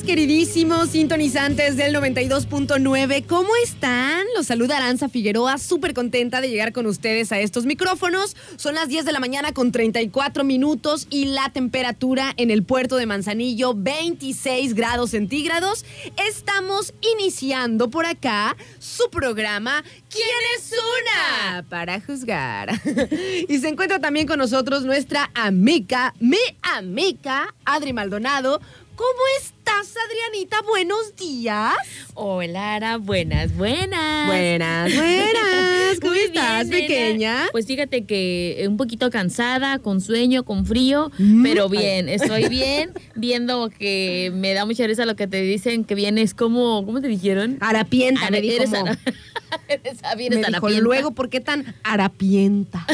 [0.00, 3.26] queridísimos sintonizantes del 92.9.
[3.26, 4.24] ¿Cómo están?
[4.34, 8.34] Los saluda Aranza Figueroa, súper contenta de llegar con ustedes a estos micrófonos.
[8.56, 12.96] Son las 10 de la mañana con 34 minutos y la temperatura en el puerto
[12.96, 15.84] de Manzanillo, 26 grados centígrados.
[16.26, 21.62] Estamos iniciando por acá su programa ¿Quién es una?
[21.70, 22.68] Para juzgar.
[23.48, 28.60] y se encuentra también con nosotros nuestra amiga, mi amiga, Adri Maldonado.
[29.02, 30.60] ¿Cómo estás, Adrianita?
[30.62, 31.74] Buenos días.
[32.14, 32.98] Hola, Ara.
[32.98, 34.28] Buenas, buenas.
[34.28, 35.98] Buenas, buenas.
[36.00, 36.86] ¿Cómo Muy estás, bien, nena.
[36.88, 37.48] pequeña?
[37.50, 41.42] Pues fíjate que un poquito cansada, con sueño, con frío, Mm.
[41.42, 45.96] pero bien, estoy bien, viendo que me da mucha risa lo que te dicen que
[45.96, 47.56] vienes como, ¿cómo te dijeron?
[47.60, 48.54] Harapienta, me dijo.
[48.54, 48.98] eres ara-
[49.68, 52.86] eres, ah, Me dijo, luego, ¿por qué tan harapienta?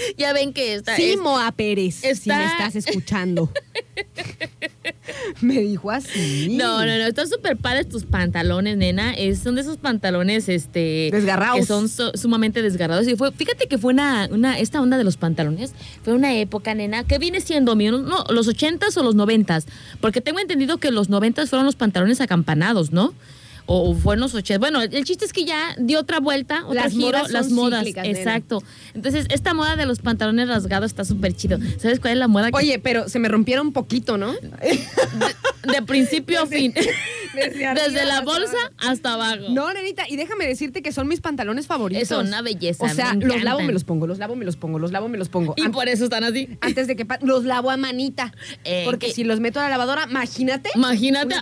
[0.18, 0.96] Ya ven que está.
[0.96, 3.50] Sí, es- Moa Pérez, si me estás escuchando.
[5.40, 6.56] me dijo así.
[6.56, 9.12] No, no, no, están súper padres tus pantalones, nena.
[9.14, 11.08] Es, son de esos pantalones, este...
[11.12, 11.60] Desgarrados.
[11.60, 13.06] Que son so- sumamente desgarrados.
[13.08, 16.74] Y fue, fíjate que fue una, una, esta onda de los pantalones, fue una época,
[16.74, 19.66] nena, que viene siendo, mi- no, los ochentas o los noventas.
[20.00, 23.14] Porque tengo entendido que los noventas fueron los pantalones acampanados, ¿no?
[23.72, 24.58] O fueron los ochentas.
[24.58, 27.84] Bueno, el chiste es que ya dio otra vuelta, otro Las giro, modas las modas.
[27.84, 28.04] nena.
[28.04, 28.64] Exacto.
[28.94, 31.56] Entonces, esta moda de los pantalones rasgados está súper chido.
[31.78, 34.32] ¿Sabes cuál es la moda que Oye, pero se me rompieron un poquito, ¿no?
[34.32, 36.72] de principio a fin.
[36.74, 39.44] Desde arriba Desde la bolsa hasta abajo.
[39.50, 42.08] No, nenita, y déjame decirte que son mis pantalones favoritos.
[42.08, 42.84] Son una belleza.
[42.84, 45.08] O sea, me los lavo, me los pongo, los lavo, me los pongo, los lavo,
[45.08, 45.54] me los pongo.
[45.56, 46.48] Y An- por eso están así.
[46.60, 48.32] Antes de que los lavo a manita.
[48.64, 50.70] Eh, porque que- si los meto a la lavadora, imagínate.
[50.74, 51.36] Imagínate.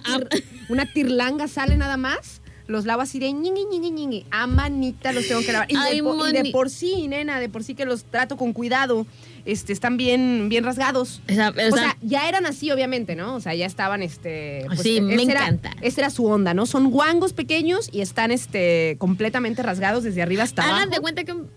[0.68, 2.40] Una, tir- una tirlanga sale nada más.
[2.66, 4.26] Los lavo así de ñingui, ñingui, ñingui.
[4.30, 5.70] A manita los tengo que lavar.
[5.70, 8.36] Y, de Ay, po- y de por sí, nena, de por sí que los trato
[8.36, 9.06] con cuidado.
[9.46, 11.22] Este, están bien, bien rasgados.
[11.26, 13.36] O esa- sea, ya eran así, obviamente, ¿no?
[13.36, 14.66] O sea, ya estaban, este...
[14.82, 15.72] Sí, me ese era- encanta.
[15.80, 16.66] esa era su onda, ¿no?
[16.66, 20.90] Son guangos pequeños y están, este, completamente rasgados desde arriba hasta hagan abajo.
[20.90, 21.32] de cuenta que.
[21.32, 21.48] un-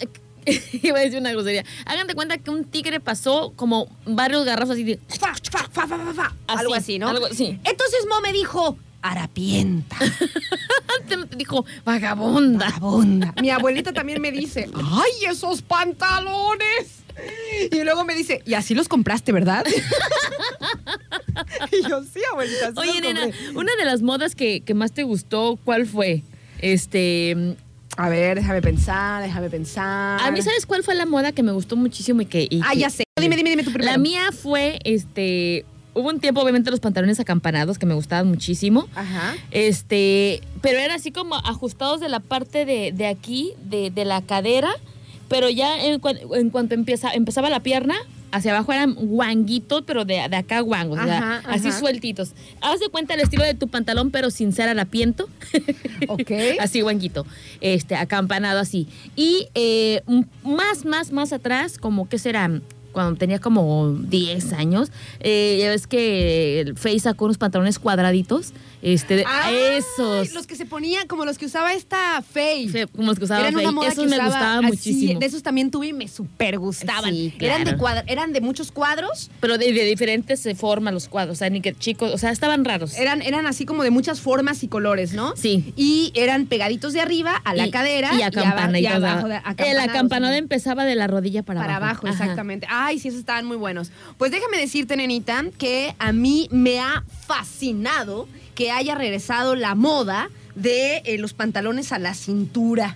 [0.82, 1.66] Iba a decir una grosería.
[1.86, 4.98] Hagan de cuenta que un tigre pasó como varios garrafos así de.
[5.20, 6.36] Fa, fa, fa, fa, fa, fa.
[6.48, 7.10] Así, algo así, ¿no?
[7.10, 7.60] algo así.
[7.66, 9.98] Entonces Mo me dijo, harapienta,
[11.38, 12.66] dijo vagabunda.
[12.66, 13.34] vagabunda.
[13.42, 17.00] Mi abuelita también me dice, ¡ay, esos pantalones!
[17.72, 19.66] Y luego me dice, ¿y así los compraste, verdad?
[21.72, 23.50] y yo, sí, abuelita, así Oye, los nena, compré".
[23.56, 26.24] una de las modas que, que más te gustó, ¿cuál fue?
[26.60, 27.56] Este.
[27.98, 30.22] A ver, déjame pensar, déjame pensar.
[30.22, 32.48] A mí, ¿sabes cuál fue la moda que me gustó muchísimo y que.
[32.50, 33.04] y Ah, que- ya sé.
[33.20, 33.92] Dime, dime, dime tú primero.
[33.92, 38.88] La mía fue, este, hubo un tiempo obviamente los pantalones acampanados que me gustaban muchísimo.
[38.96, 39.36] Ajá.
[39.52, 44.22] Este, pero eran así como ajustados de la parte de, de aquí, de, de la
[44.22, 44.70] cadera,
[45.28, 47.96] pero ya en, cua- en cuanto empieza, empezaba la pierna,
[48.34, 51.80] hacia abajo eran guanguitos, pero de, de acá guangos, sea, Ajá, así ajá.
[51.80, 52.32] sueltitos.
[52.62, 55.28] Haz de cuenta el estilo de tu pantalón, pero sin ser harapiento.
[56.08, 56.32] Ok.
[56.60, 57.26] así guanguito,
[57.62, 58.88] este, acampanado así.
[59.16, 60.02] Y eh,
[60.44, 62.50] más, más, más atrás, como que será
[62.92, 68.54] cuando tenía como 10 años, eh, ya ves que el Face sacó unos pantalones cuadraditos,
[68.82, 70.34] este, de- Ay, esos.
[70.34, 72.88] Los que se ponían, como los que usaba esta Faye.
[72.88, 73.74] Como los que usaba Eran una Faye.
[73.76, 75.20] moda Esos que me gustaban muchísimo.
[75.20, 77.12] De esos también tuve y me súper gustaban.
[77.14, 77.78] Sí, eran, de claro.
[77.78, 79.30] cuadra- eran de muchos cuadros.
[79.40, 82.32] Pero de, de diferentes eh, formas los cuadros, o sea, ni que chicos, o sea,
[82.32, 82.96] estaban raros.
[82.98, 85.36] Eran, eran así como de muchas formas y colores, ¿no?
[85.38, 85.74] Sí.
[85.76, 88.12] Y eran pegaditos de arriba a la Y- cadera.
[88.16, 88.82] y acampanaditos.
[88.92, 89.28] y abajo.
[89.28, 90.38] de- acampanados, acampanado ¿no?
[90.40, 92.68] empezaba de la rodilla para, Para abajo, exactamente.
[92.70, 93.92] Ay, sí, esos estaban muy buenos.
[94.18, 98.28] Pues déjame decirte, nenita, que a mí me ha fascinado
[98.62, 102.96] que haya regresado la moda de eh, los pantalones a la cintura.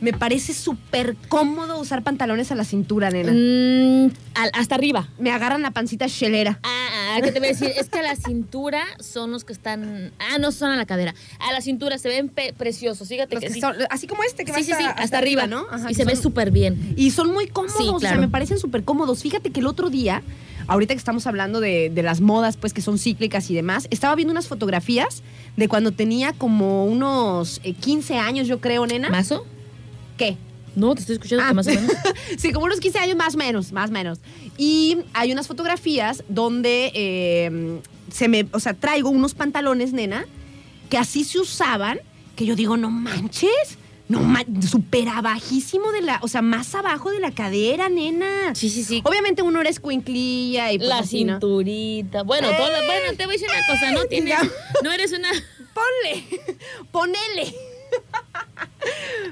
[0.00, 3.32] Me parece súper cómodo usar pantalones a la cintura, nena.
[3.32, 5.08] Mm, al- hasta arriba.
[5.18, 6.60] Me agarran la pancita chelera.
[6.62, 7.72] Ah, ah, ¿qué te voy a decir?
[7.76, 10.12] Es que a la cintura son los que están.
[10.20, 11.12] Ah, no son a la cadera.
[11.40, 13.08] A la cintura se ven pe- preciosos.
[13.08, 13.60] Fíjate Los que, que sí.
[13.60, 15.66] son- así como este, que va sí, sí, hasta, sí, hasta, arriba, ¿no?
[15.72, 16.94] Ajá, y se ve súper bien.
[16.96, 19.22] Y son muy cómodos, Sí, o sea, me parecen súper cómodos.
[19.22, 20.22] Fíjate que el otro día,
[20.70, 24.14] ahorita que estamos hablando de, de las modas, pues que son cíclicas y demás, estaba
[24.14, 25.22] viendo unas fotografías
[25.56, 29.10] de cuando tenía como unos eh, 15 años, yo creo, nena.
[29.10, 29.44] ¿Mazo?
[30.16, 30.36] ¿Qué?
[30.76, 31.54] No, te estoy escuchando que Ah.
[31.54, 31.90] más o menos.
[32.38, 34.20] sí, como unos 15 años más o menos, más o menos.
[34.56, 37.80] Y hay unas fotografías donde eh,
[38.12, 40.24] se me, o sea, traigo unos pantalones, nena,
[40.88, 41.98] que así se usaban,
[42.36, 43.76] que yo digo, no manches.
[44.10, 44.34] No,
[44.68, 48.54] súper abajísimo de la, o sea, más abajo de la cadera, nena.
[48.56, 49.00] Sí, sí, sí.
[49.04, 51.34] Obviamente uno era escuinclilla y pues La así, ¿no?
[51.34, 52.24] cinturita.
[52.24, 54.50] Bueno, toda- bueno, te voy a decir una cosa, no tienes, Ya.
[54.82, 55.30] no eres una.
[55.74, 56.24] Ponle,
[56.90, 57.54] ponele.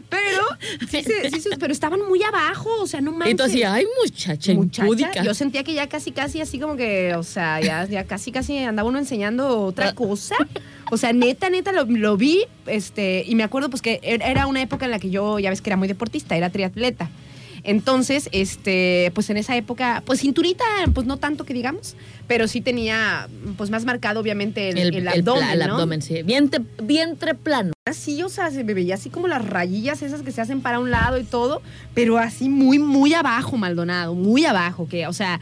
[0.08, 0.42] Pero,
[0.90, 1.02] sí,
[1.40, 3.40] sí pero estaban muy abajo, o sea, no manches.
[3.40, 5.22] Así, ay, muchacha, Muchacha, impúdica.
[5.22, 8.58] yo sentía que ya casi, casi así como que, o sea, ya, ya casi, casi
[8.58, 9.94] andaba uno enseñando otra Ah.
[9.94, 10.36] cosa.
[10.90, 14.46] O sea, neta, neta, lo, lo vi, este, y me acuerdo pues que er- era
[14.46, 17.10] una época en la que yo, ya ves que era muy deportista, era triatleta.
[17.64, 20.64] Entonces, este, pues en esa época, pues cinturita,
[20.94, 21.96] pues no tanto que digamos,
[22.28, 23.26] pero sí tenía,
[23.56, 26.22] pues más marcado obviamente el, abdomen, el abdomen, sí.
[26.22, 27.72] Vientre, vientre plano.
[27.86, 30.78] Así, o sea, se me veía así como las rayillas esas que se hacen para
[30.78, 31.62] un lado y todo,
[31.94, 35.40] pero así muy, muy abajo, Maldonado, muy abajo, que, o sea,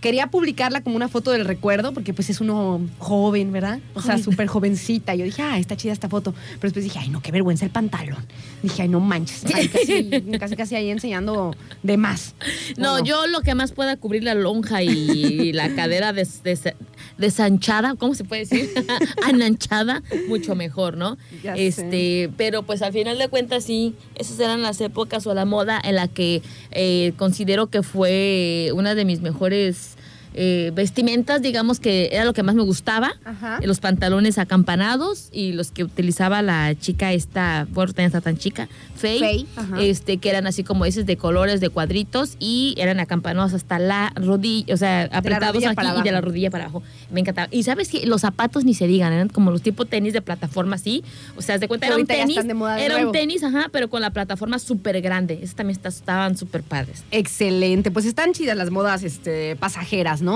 [0.00, 3.80] quería publicarla como una foto del recuerdo, porque pues es uno joven, ¿verdad?
[3.94, 5.14] O sea, súper jovencita.
[5.14, 6.32] Yo dije, ah, está chida esta foto.
[6.32, 8.24] Pero después dije, ay, no, qué vergüenza el pantalón.
[8.62, 9.44] Dije, ay, no manches.
[9.52, 12.34] Ay, casi, casi, casi ahí enseñando de más.
[12.76, 16.74] No, ¿O yo lo que más pueda cubrir la lonja y la cadera des- des-
[17.18, 18.70] desanchada, ¿cómo se puede decir?
[19.24, 21.18] Ananchada, mucho mejor, ¿no?
[21.42, 21.66] Ya sé.
[21.66, 25.80] este, pero pues al final de cuentas sí, esas eran las épocas o la moda
[25.82, 29.97] en la que eh, considero que fue una de mis mejores
[30.40, 33.10] eh, vestimentas, digamos que era lo que más me gustaba.
[33.24, 33.58] Ajá.
[33.64, 38.68] Los pantalones acampanados y los que utilizaba la chica esta, bueno, no está tan chica,
[38.94, 43.52] Faye, Faye, este, que eran así como esos de colores, de cuadritos y eran acampanados
[43.52, 46.84] hasta la rodilla, o sea, apretados aquí y de la rodilla para abajo.
[47.10, 47.48] Me encantaba.
[47.50, 50.76] Y sabes que los zapatos ni se digan, eran como los tipo tenis de plataforma
[50.76, 51.02] así,
[51.36, 53.10] o sea, de cuenta era un tenis, de de era nuevo.
[53.10, 55.40] un tenis, ajá, pero con la plataforma súper grande.
[55.42, 57.02] Esos también estaban súper padres.
[57.10, 60.27] Excelente, pues están chidas las modas este, pasajeras, ¿no?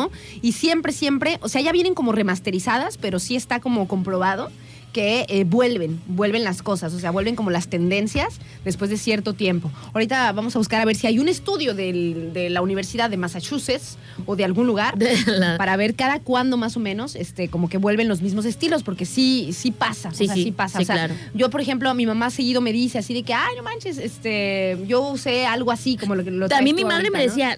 [0.43, 4.51] Y siempre, siempre, o sea, ya vienen como remasterizadas, pero sí está como comprobado
[4.93, 9.33] que eh, vuelven, vuelven las cosas, o sea, vuelven como las tendencias después de cierto
[9.33, 9.71] tiempo.
[9.95, 13.17] Ahorita vamos a buscar a ver si hay un estudio del- de la Universidad de
[13.17, 13.97] Massachusetts
[14.27, 17.71] o de algún lugar De la- para ver cada cuándo más o menos, este, como
[17.71, 20.77] que vuelven los mismos estilos, porque sí, sí pasa, Sí, o sea, sí, sí, pasa.
[20.77, 21.15] sí, o sea, claro.
[21.33, 24.77] yo, por ejemplo, mi mamá seguido me dice así de que, ay, no manches, este,
[24.87, 27.31] yo usé algo así como lo que lo a traes mi madre ahorita, me ¿no?
[27.31, 27.57] decía,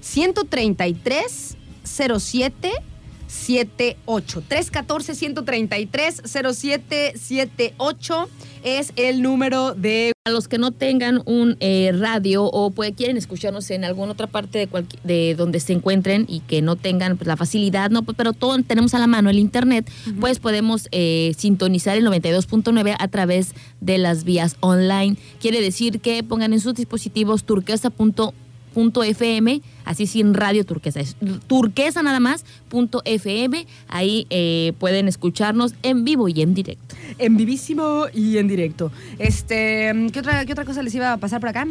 [0.00, 2.72] 133 07
[3.26, 8.28] 78 314 133 0778
[8.66, 13.16] es el número de A los que no tengan un eh, radio o pues, quieren
[13.16, 17.28] escucharnos en alguna otra parte de, de donde se encuentren y que no tengan pues,
[17.28, 19.88] la facilidad, no, Pues, pero todo tenemos a la mano el internet,
[20.18, 25.16] pues podemos eh, sintonizar el 92.9 a través de las vías online.
[25.40, 27.44] Quiere decir que pongan en sus dispositivos
[28.76, 31.16] turquesa.fm, así sin radio turquesa, es
[31.46, 36.94] turquesa nada más, punto FM, ahí eh, pueden escucharnos en vivo y en directo.
[37.18, 38.92] en vivísimo y en directo.
[39.18, 41.66] Este, ¿qué otra, qué otra cosa les iba a pasar por acá?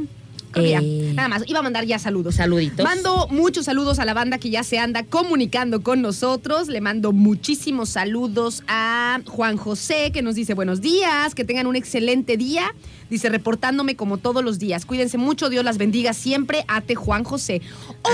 [0.55, 0.79] Ya.
[0.81, 1.11] Eh.
[1.15, 2.35] Nada más, iba a mandar ya saludos.
[2.35, 2.83] Saluditos.
[2.83, 6.67] Mando muchos saludos a la banda que ya se anda comunicando con nosotros.
[6.67, 11.75] Le mando muchísimos saludos a Juan José, que nos dice buenos días, que tengan un
[11.75, 12.73] excelente día.
[13.09, 14.85] Dice, reportándome como todos los días.
[14.85, 16.65] Cuídense mucho, Dios las bendiga siempre.
[16.67, 17.61] Ate Juan José.
[18.03, 18.13] Hola,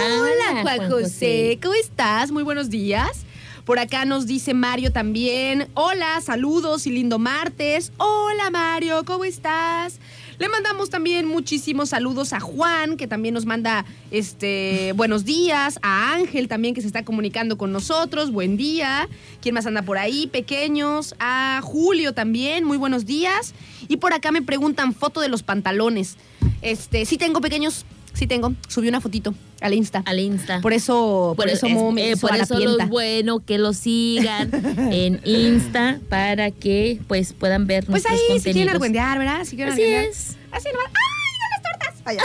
[0.50, 1.04] Ah, Juan, Juan José.
[1.04, 1.60] José.
[1.62, 2.32] ¿Cómo estás?
[2.32, 3.26] Muy buenos días.
[3.66, 5.68] Por acá nos dice Mario también.
[5.76, 7.94] Hola, saludos y lindo martes.
[7.98, 10.00] Hola, Mario, ¿cómo estás?
[10.42, 16.16] Le mandamos también muchísimos saludos a Juan, que también nos manda este buenos días, a
[16.16, 19.08] Ángel también que se está comunicando con nosotros, buen día.
[19.40, 20.26] ¿Quién más anda por ahí?
[20.26, 23.54] Pequeños, a Julio también, muy buenos días.
[23.88, 26.18] Y por acá me preguntan foto de los pantalones.
[26.64, 27.86] Este, sí tengo pequeños,
[28.22, 28.54] sí tengo.
[28.68, 30.04] Subí una fotito al Insta.
[30.06, 30.62] Al Insta.
[30.62, 32.84] Por eso, por, eso es- me eh, por eso pienta.
[32.84, 34.52] es bueno que lo sigan
[34.94, 38.54] en Insta para que pues puedan ver Pues nuestros ahí, si contenidos.
[38.54, 39.44] quieren argüendear, ¿verdad?
[39.44, 40.12] Si quieren Así argüendear.
[40.12, 40.38] es.
[40.52, 40.88] Así nomás.
[40.88, 41.96] ¡Ay, no las tortas!
[42.06, 42.22] Allá.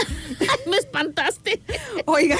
[0.69, 1.61] Me espantaste.
[2.05, 2.39] Oigan,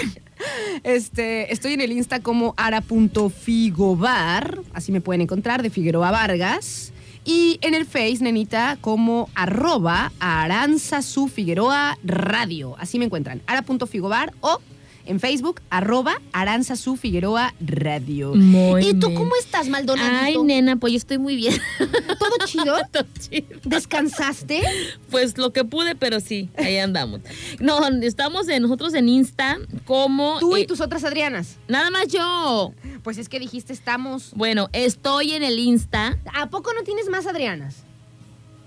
[0.83, 6.93] Este, estoy en el Insta como ara.figobar, así me pueden encontrar, de Figueroa Vargas.
[7.29, 12.77] Y en el Face, nenita, como arroba Aranza su Figueroa Radio.
[12.79, 14.61] Así me encuentran, ara.figobar o
[15.07, 18.35] en Facebook, arroba Aranza su Figueroa Radio.
[18.35, 19.19] Muy ¿Y tú bien.
[19.19, 20.09] cómo estás, Maldonado?
[20.21, 21.59] Ay, nena, pues yo estoy muy bien.
[22.19, 22.75] ¿Todo chido?
[22.91, 23.59] Todo chido.
[23.63, 24.61] ¿Descansaste?
[25.09, 27.21] Pues lo que pude, pero sí, ahí andamos.
[27.59, 30.39] No, estamos en, nosotros en Insta como...
[30.39, 31.57] Tú y eh, tus otras Adrianas.
[31.67, 32.73] Nada más yo.
[33.03, 34.31] Pues es que dijiste estamos.
[34.35, 36.19] Bueno, estoy en el Insta.
[36.33, 37.86] ¿A poco no tienes más Adrianas?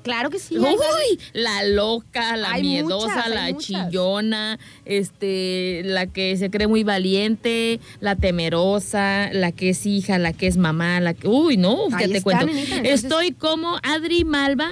[0.03, 0.57] Claro que sí.
[0.57, 6.85] Uy, la loca, la Hay miedosa, muchas, la chillona, este, la que se cree muy
[6.85, 11.77] valiente, la temerosa, la que es hija, la que es mamá, la que, uy, no,
[11.99, 12.47] ¿qué te cuento?
[12.47, 14.71] nenita, entonces- Estoy como Adri Malva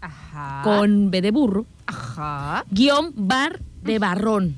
[0.00, 0.60] Ajá.
[0.64, 2.64] con B de burro, Ajá.
[2.70, 4.56] guion bar de barrón.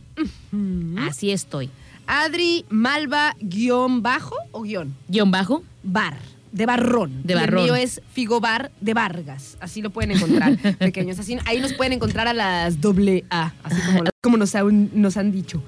[1.08, 1.70] Así estoy.
[2.06, 4.94] Adri Malva guion bajo o guion.
[5.08, 5.62] Guión bajo.
[5.82, 6.16] Bar.
[6.52, 7.22] De barrón.
[7.24, 7.58] De barrón.
[7.60, 9.56] El mío es Figobar de Vargas.
[9.60, 11.18] Así lo pueden encontrar, pequeños.
[11.18, 13.52] Así, ahí nos pueden encontrar a las doble A.
[13.62, 15.62] Así como, como nos, han, nos han dicho.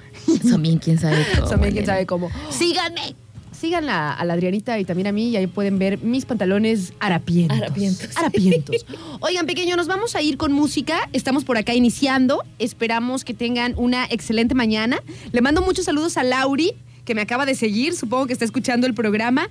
[0.49, 1.49] También quién sabe cómo.
[1.49, 1.95] También quién nena.
[1.95, 2.31] sabe cómo.
[2.51, 3.15] Síganme.
[3.53, 6.93] Sigan a, a la Adrianita y también a mí y ahí pueden ver mis pantalones
[7.01, 7.59] harapientos.
[7.59, 8.17] Harapientos.
[8.17, 8.87] Harapientos.
[9.19, 11.09] Oigan, pequeño, nos vamos a ir con música.
[11.13, 12.45] Estamos por acá iniciando.
[12.61, 15.03] Esperamos que tengan una excelente mañana.
[15.33, 17.97] Le mando muchos saludos a Lauri, que me acaba de seguir.
[17.97, 19.49] Supongo que está escuchando el programa.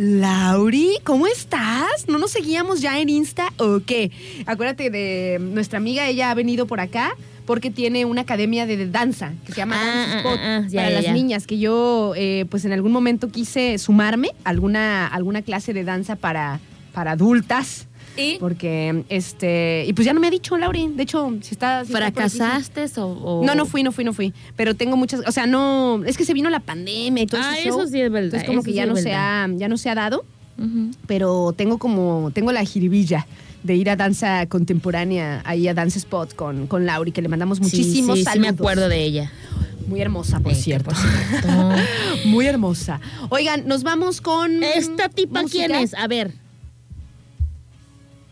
[0.00, 2.06] Lauri, ¿cómo estás?
[2.06, 4.12] ¿No nos seguíamos ya en Insta o qué?
[4.46, 9.32] Acuérdate de nuestra amiga, ella ha venido por acá porque tiene una academia de danza
[9.44, 11.12] que se llama Ah, Dance ah, Spot ah, ah, ya, para ya, las ya.
[11.12, 15.82] niñas, que yo eh, pues en algún momento quise sumarme a alguna, alguna clase de
[15.82, 16.60] danza para,
[16.94, 17.87] para adultas.
[18.18, 20.88] ¿Y Porque, este, y pues ya no me ha dicho, Lauri.
[20.88, 21.84] De hecho, si está.
[21.84, 22.38] si está por aquí, sí.
[22.38, 24.34] fracasaste o, o- No, no fui, no fui, no fui.
[24.56, 27.54] Pero tengo muchas, o sea, no, es que se vino la pandemia y todo Ah,
[27.58, 27.80] ese show.
[27.80, 28.24] eso sí es verdad.
[28.26, 30.24] Entonces como eso que sí ya no se ha, ya no se ha dado,
[31.06, 33.26] pero tengo como, tengo la jiribilla
[33.62, 37.60] de ir a danza contemporánea, ahí a Dance Spot con, con Lauri, que le mandamos
[37.60, 38.40] muchísimos sí, sí, sí saludos.
[38.40, 39.32] me acuerdo de ella.
[39.86, 40.90] Muy hermosa, por Sí, cierto.
[40.90, 41.48] por cierto.
[42.26, 43.00] Muy hermosa.
[43.30, 44.62] Oigan, nos vamos con.
[44.62, 45.66] ¿Esta tipa música.
[45.66, 45.94] quién es?
[45.94, 46.34] A ver.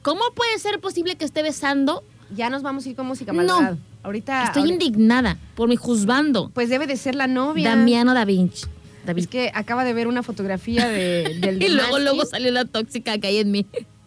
[0.07, 2.05] ¿Cómo puede ser posible que esté besando?
[2.33, 3.39] Ya nos vamos a ir con música, No.
[3.39, 3.77] Maldonado.
[4.05, 4.45] Ahorita.
[4.45, 6.49] Estoy ahorita- indignada por mi juzgando.
[6.55, 7.71] Pues debe de ser la novia.
[7.71, 8.67] Damiano Da Vinci.
[9.05, 9.29] Da Es Vinci.
[9.29, 13.19] que acaba de ver una fotografía de, del Y de luego, luego salió la tóxica
[13.19, 13.67] que hay en mí.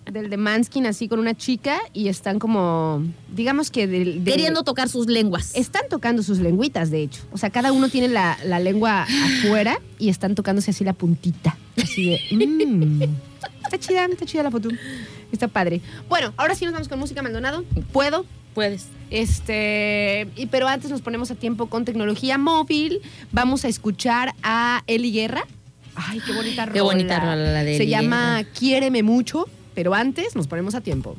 [0.10, 3.04] del de Manskin así con una chica y están como,
[3.36, 5.52] digamos que del- de- Queriendo tocar sus lenguas.
[5.54, 7.24] Están tocando sus lengüitas, de hecho.
[7.34, 11.58] O sea, cada uno tiene la, la lengua afuera y están tocándose así la puntita.
[11.76, 12.20] Así de.
[12.66, 13.04] mm.
[13.66, 14.70] Está chida, está chida la foto.
[15.32, 15.82] Está padre.
[16.08, 17.64] Bueno, ahora sí nos vamos con música Maldonado.
[17.92, 18.26] ¿Puedo?
[18.54, 18.88] Puedes.
[19.10, 23.02] Este, y, pero antes nos ponemos a tiempo con tecnología móvil.
[23.32, 25.46] Vamos a escuchar a Eli Guerra.
[25.96, 26.74] Ay, qué bonita rola.
[26.74, 30.82] Qué bonita rola la de Se Eli llama Quiéreme mucho, pero antes nos ponemos a
[30.82, 31.16] tiempo.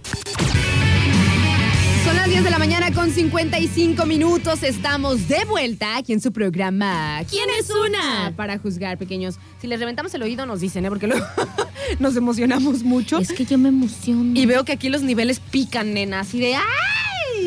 [2.10, 4.64] Son las 10 de la mañana con 55 minutos.
[4.64, 7.20] Estamos de vuelta aquí en su programa.
[7.30, 8.32] ¿Quién es una?
[8.34, 9.36] Para juzgar, pequeños.
[9.60, 10.88] Si les reventamos el oído, nos dicen, ¿eh?
[10.88, 11.24] Porque luego
[12.00, 13.18] nos emocionamos mucho.
[13.18, 14.32] Es que yo me emociono.
[14.34, 16.56] Y veo que aquí los niveles pican, nena, así de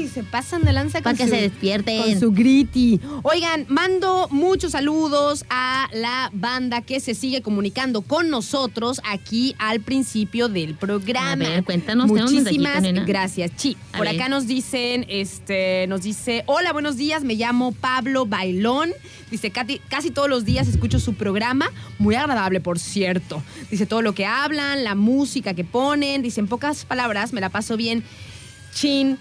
[0.08, 2.02] Se pasan de lanza Para con que su, se despierten.
[2.02, 3.00] con su griti.
[3.24, 9.80] Oigan, mando muchos saludos a la banda que se sigue comunicando con nosotros aquí al
[9.82, 11.46] principio del programa.
[11.46, 13.04] A ver, cuéntanos, Muchísimas nena.
[13.06, 13.78] gracias, Chi.
[13.94, 14.16] A Por ver.
[14.16, 18.92] acá nos dicen, este, nos dice, hola, buenos días, me llamo Pablo Bailón.
[19.32, 23.42] Dice, casi todos los días escucho su programa, muy agradable, por cierto.
[23.72, 26.22] Dice, todo lo que hablan, la música que ponen.
[26.22, 28.04] Dice, en pocas palabras, me la paso bien.
[28.74, 29.18] Chin.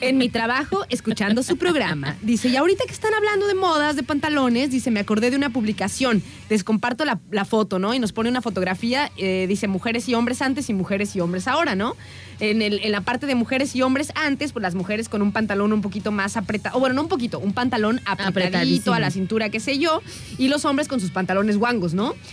[0.00, 2.16] En mi trabajo, escuchando su programa.
[2.22, 5.50] Dice, y ahorita que están hablando de modas, de pantalones, dice, me acordé de una
[5.50, 6.22] publicación.
[6.48, 7.92] Les comparto la, la foto, ¿no?
[7.94, 11.48] Y nos pone una fotografía, eh, dice, mujeres y hombres antes y mujeres y hombres
[11.48, 11.96] ahora, ¿no?
[12.38, 15.32] En, el- en la parte de mujeres y hombres antes, pues las mujeres con un
[15.32, 19.10] pantalón un poquito más apretado, o bueno, no un poquito, un pantalón apretadito a la
[19.10, 20.02] cintura, qué sé yo,
[20.36, 22.14] y los hombres con sus pantalones guangos, ¿no?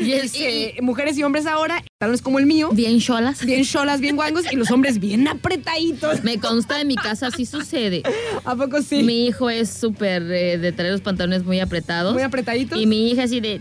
[0.00, 3.44] Y Dice, mujeres y hombres ahora, pantalones como el mío, Bien cholas.
[3.44, 6.22] bien cholas, bien guangos, y los hombres bien apretaditos.
[6.22, 8.02] Me consta en mi casa, sí sucede.
[8.44, 9.02] ¿A poco sí?
[9.02, 12.14] Mi hijo es súper eh, de traer los pantalones muy apretados.
[12.14, 12.80] Muy apretaditos.
[12.80, 13.60] Y mi hija así de.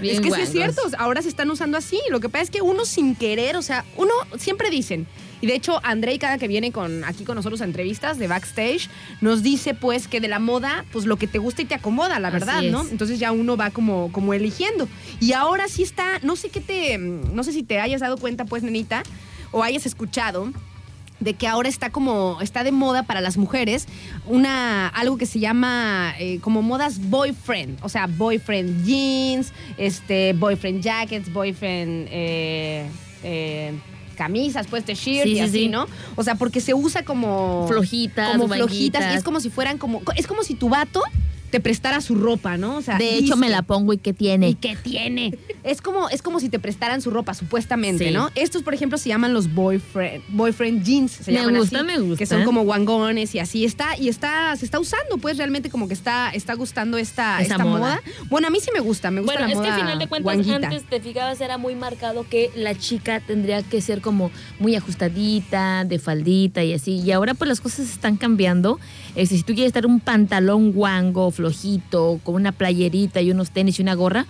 [0.00, 0.48] Bien es que sí guangos.
[0.48, 2.00] es cierto, ahora se están usando así.
[2.10, 5.06] Lo que pasa es que uno sin querer, o sea, uno siempre dicen.
[5.42, 8.88] Y de hecho, Andrei, cada que viene con, aquí con nosotros a entrevistas de backstage,
[9.20, 12.20] nos dice pues que de la moda, pues lo que te gusta y te acomoda,
[12.20, 12.62] la verdad.
[12.62, 12.86] ¿no?
[12.88, 14.88] Entonces ya uno va como, como eligiendo.
[15.18, 18.44] Y ahora sí está, no sé qué te, no sé si te hayas dado cuenta,
[18.44, 19.02] pues, nenita,
[19.50, 20.52] o hayas escuchado
[21.22, 23.86] de que ahora está como, está de moda para las mujeres,
[24.26, 30.82] una, algo que se llama eh, como modas boyfriend, o sea, boyfriend jeans, este, boyfriend
[30.82, 32.86] jackets, boyfriend eh,
[33.22, 33.72] eh,
[34.16, 35.68] camisas, pues de shirt Sí, y sí, así, sí.
[35.68, 35.86] ¿no?
[36.16, 40.02] O sea, porque se usa como Flojitas, como flojitas, y es como si fueran como,
[40.16, 41.02] es como si tu vato
[41.52, 42.78] te prestara su ropa, ¿no?
[42.78, 44.54] O sea, De hecho, me la pongo y ¿qué ¿Y tiene?
[44.60, 45.38] qué tiene?
[45.62, 48.10] Es como, es como si te prestaran su ropa, supuestamente, Sí.
[48.10, 48.30] ¿no?
[48.34, 51.12] Estos, por ejemplo, se llaman los boyfriend, boyfriend jeans.
[51.12, 52.16] Se Me llaman gusta, así, me gusta.
[52.18, 53.96] Que son como guangones y así está.
[53.98, 57.64] Y está, se está usando, pues realmente como que está, está gustando esta, Esa esta
[57.64, 57.78] moda.
[57.78, 58.00] moda.
[58.30, 59.98] Bueno, a mí sí me gusta, me gusta Bueno, la es que moda al final
[59.98, 60.68] de cuentas, guanguita.
[60.68, 65.84] antes te fijabas, era muy marcado que la chica tendría que ser como muy ajustadita,
[65.84, 67.00] de faldita y así.
[67.00, 68.80] Y ahora, pues las cosas están cambiando.
[69.14, 73.78] Este, si tú quieres estar un pantalón guango, flojito, con una playerita y unos tenis
[73.78, 74.26] y una gorra,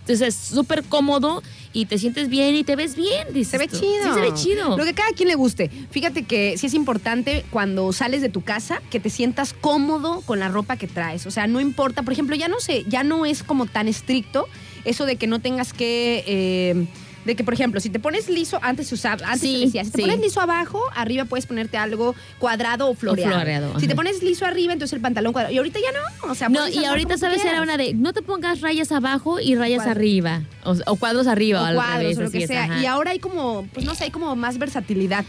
[0.00, 3.28] entonces es súper cómodo y te sientes bien y te ves bien.
[3.32, 3.78] dices Se ve tú.
[3.78, 4.02] chido.
[4.02, 4.76] Sí, se ve chido.
[4.76, 5.70] Lo que cada quien le guste.
[5.90, 10.40] Fíjate que sí es importante cuando sales de tu casa que te sientas cómodo con
[10.40, 11.24] la ropa que traes.
[11.26, 12.02] O sea, no importa.
[12.02, 14.48] Por ejemplo, ya no sé, ya no es como tan estricto
[14.84, 16.24] eso de que no tengas que.
[16.26, 16.86] eh,
[17.24, 19.84] de que, por ejemplo, si te pones liso, antes se usaba, antes Sí, se decía,
[19.84, 20.02] si te sí.
[20.02, 23.32] pones liso abajo, arriba puedes ponerte algo cuadrado o floreado.
[23.34, 25.54] floreado, si te pones liso arriba, entonces el pantalón cuadrado.
[25.54, 26.30] Y ahorita ya no.
[26.30, 29.54] O sea, No, y ahorita sabes, era una de no te pongas rayas abajo y
[29.54, 30.42] rayas arriba.
[30.64, 31.60] O, o cuadros arriba.
[31.60, 32.80] o o al cuadros revés, o lo que sea.
[32.80, 35.24] Y ahora hay como, pues no sé, hay como más versatilidad.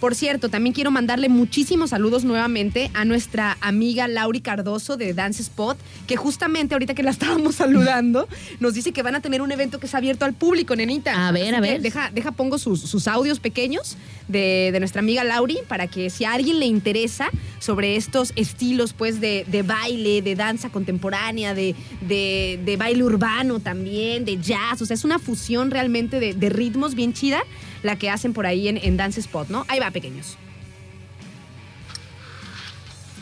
[0.00, 5.42] Por cierto, también quiero mandarle muchísimos saludos nuevamente a nuestra amiga Lauri Cardoso de Dance
[5.42, 5.76] Spot,
[6.06, 8.28] que justamente ahorita que la estábamos saludando,
[8.60, 11.26] nos dice que van a tener un evento que es abierto al público, nenita.
[11.26, 11.82] A ver, Así a ver.
[11.82, 13.96] Deja, deja pongo sus, sus audios pequeños
[14.28, 18.92] de, de nuestra amiga Lauri para que si a alguien le interesa sobre estos estilos,
[18.92, 24.80] pues, de, de baile, de danza contemporánea, de, de, de baile urbano también, de jazz,
[24.80, 27.42] o sea, es una fusión realmente de ritmos bien chida
[27.82, 29.64] la que hacen por ahí en, en Dance Spot, ¿no?
[29.68, 30.36] Ahí va, pequeños.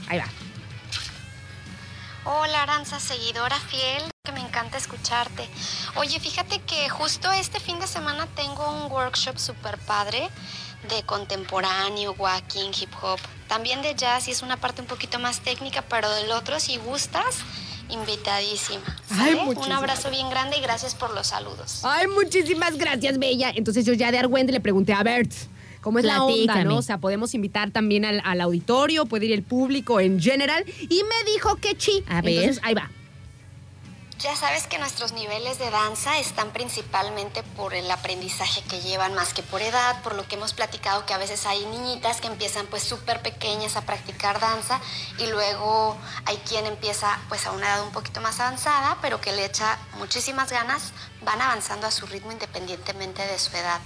[0.09, 0.27] Ahí va.
[2.25, 5.49] Hola Aranza, seguidora fiel, que me encanta escucharte.
[5.95, 10.29] Oye, fíjate que justo este fin de semana tengo un workshop super padre
[10.89, 15.41] de contemporáneo, walking, hip hop, también de jazz y es una parte un poquito más
[15.41, 17.39] técnica, pero del otro si gustas,
[17.91, 18.85] invitadísima.
[19.11, 19.57] Ay, ¿sale?
[19.57, 21.81] un abrazo bien grande y gracias por los saludos.
[21.85, 23.53] Ay, muchísimas gracias, Bella.
[23.55, 25.33] Entonces yo ya de Argüende le pregunté a Bert.
[25.81, 26.79] ¿Cómo es la onda, no?
[26.79, 30.65] O sea, podemos invitar también al, al auditorio, puede ir el público en general.
[30.81, 32.03] Y me dijo que sí.
[32.09, 32.33] A ver.
[32.33, 32.91] Entonces, ahí va.
[34.19, 39.35] Ya sabes que nuestros niveles de danza están principalmente por el aprendizaje que llevan más
[39.35, 42.67] que por edad, por lo que hemos platicado que a veces hay niñitas que empiezan
[42.69, 44.81] pues súper pequeñas a practicar danza
[45.19, 49.33] y luego hay quien empieza pues a una edad un poquito más avanzada, pero que
[49.33, 53.81] le echa muchísimas ganas, van avanzando a su ritmo independientemente de su edad.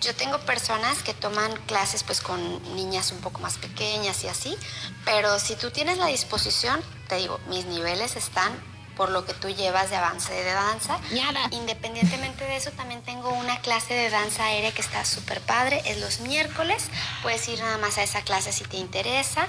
[0.00, 2.40] Yo tengo personas que toman clases pues con
[2.76, 4.56] niñas un poco más pequeñas y así,
[5.04, 9.48] pero si tú tienes la disposición, te digo, mis niveles están por lo que tú
[9.48, 10.98] llevas de avance de danza.
[11.12, 11.40] Ñada.
[11.50, 15.82] Independientemente de eso, también tengo una clase de danza aérea que está súper padre.
[15.86, 16.88] Es los miércoles.
[17.22, 19.46] Puedes ir nada más a esa clase si te interesa.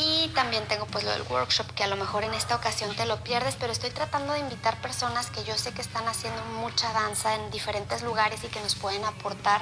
[0.00, 3.04] Y también tengo pues lo del workshop, que a lo mejor en esta ocasión te
[3.04, 6.92] lo pierdes, pero estoy tratando de invitar personas que yo sé que están haciendo mucha
[6.92, 9.60] danza en diferentes lugares y que nos pueden aportar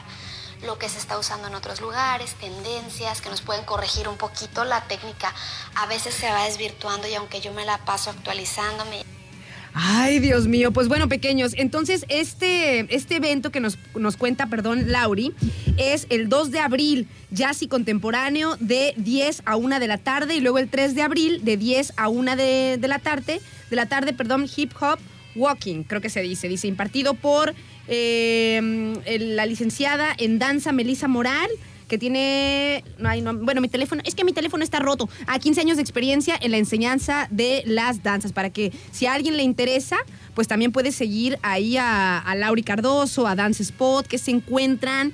[0.63, 4.65] lo que se está usando en otros lugares, tendencias, que nos pueden corregir un poquito
[4.65, 5.33] la técnica.
[5.75, 9.05] A veces se va desvirtuando y aunque yo me la paso actualizándome
[9.79, 10.73] Ay, Dios mío.
[10.73, 15.35] Pues bueno, pequeños, entonces este, este evento que nos, nos cuenta, perdón, Lauri,
[15.77, 20.35] es el 2 de abril, jazz y contemporáneo, de 10 a 1 de la tarde,
[20.35, 23.77] y luego el 3 de abril, de 10 a 1 de, de la tarde, de
[23.77, 24.99] la tarde, perdón, hip hop
[25.35, 27.55] walking, creo que se dice, dice, impartido por
[27.89, 31.49] el- la licenciada en danza Melissa Moral
[31.89, 35.39] que tiene, no, ay, no, bueno, mi teléfono, es que mi teléfono está roto, a
[35.39, 39.37] 15 años de experiencia en la enseñanza de las danzas, para que si a alguien
[39.37, 39.97] le interesa,
[40.35, 45.13] pues también puede seguir ahí a, a Lauri Cardoso, a Dance Spot, que se encuentran,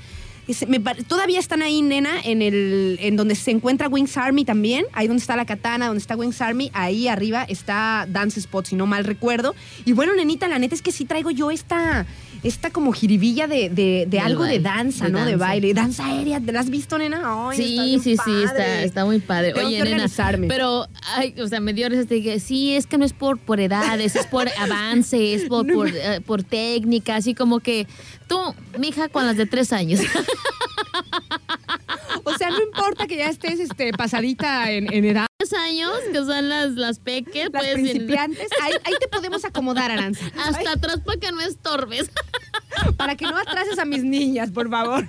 [1.08, 5.20] todavía están ahí, nena, en el, en donde se encuentra Wings Army también, ahí donde
[5.20, 9.04] está la katana, donde está Wings Army, ahí arriba está Dance Spot, si no mal
[9.04, 9.54] recuerdo.
[9.84, 12.06] Y bueno, nenita, la neta es que sí traigo yo esta,
[12.42, 13.68] esta como jiribilla de,
[14.08, 15.24] de, algo de danza, de ¿no?
[15.24, 17.22] De baile, danza aérea, ¿te la has visto, nena?
[17.24, 19.52] Ay, Sí, sí, sí, está, está muy padre.
[19.52, 20.06] Tengo Oye, que nena,
[20.48, 23.38] pero, ay, o sea, me dio risa, te dije, sí, es que no es por,
[23.38, 27.86] por edades, es por avance, es por, por, eh, por técnica, así como que
[28.26, 28.38] tú,
[28.78, 30.00] mija, con las de tres años.
[32.52, 35.26] No importa que ya estés este, pasadita en, en edad.
[35.68, 40.24] Años, que son las, las peques, Las pues, principiantes, ahí, ahí te podemos acomodar, Aranza.
[40.38, 42.10] hasta Ay, atrás para que no estorbes.
[42.96, 45.04] para que no atrases a mis niñas, por favor.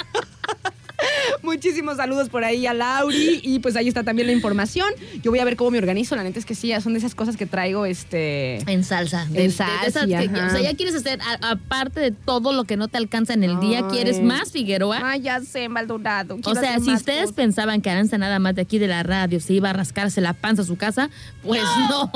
[1.42, 4.88] Muchísimos saludos por ahí a Lauri y pues ahí está también la información.
[5.22, 6.16] Yo voy a ver cómo me organizo.
[6.16, 9.28] La neta es que sí, son de esas cosas que traigo este En salsa.
[9.34, 12.98] En salsa, que- o sea, ya quieres hacer, aparte de todo lo que no te
[12.98, 13.88] alcanza en el día.
[13.90, 15.00] ¿quieres más, Figueroa?
[15.04, 16.38] Ay, ya sé, Maldonado.
[16.44, 17.36] O sea, si ustedes cosas.
[17.36, 20.34] pensaban que Aranza nada más de aquí de la radio se iba a rascarse la
[20.34, 21.10] panza a su casa,
[21.44, 22.12] pues no.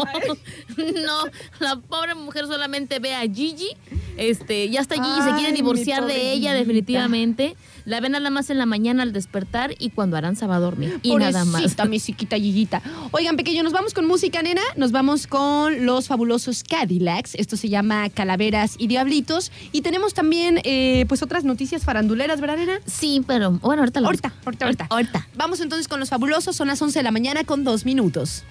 [0.78, 1.24] No,
[1.60, 3.70] la pobre mujer solamente ve a Gigi.
[4.18, 7.56] Este, ya hasta Gigi se quiere divorciar de ella definitivamente.
[7.88, 11.00] La ven nada más en la mañana al despertar y cuando Aranza va a dormir.
[11.04, 11.88] Y nada más.
[11.88, 12.82] Mi chiquita Gigita.
[13.12, 14.60] Oigan, pequeño, nos vamos con música, nena.
[14.76, 17.36] Nos vamos con los fabulosos Cadillacs.
[17.36, 19.54] Esto se llama Calaveras y Diablitos.
[19.72, 22.82] Y tenemos también, eh, pues, otras noticias faranduleras, ¿verdad, nena?
[22.86, 24.88] Sí, pero bueno, ahorita lo Ahorita, ahorita, ahorita.
[24.90, 25.28] Ahorita.
[25.38, 26.58] Vamos entonces con los fabulosos.
[26.58, 28.44] Son las 11 de la mañana con dos minutos.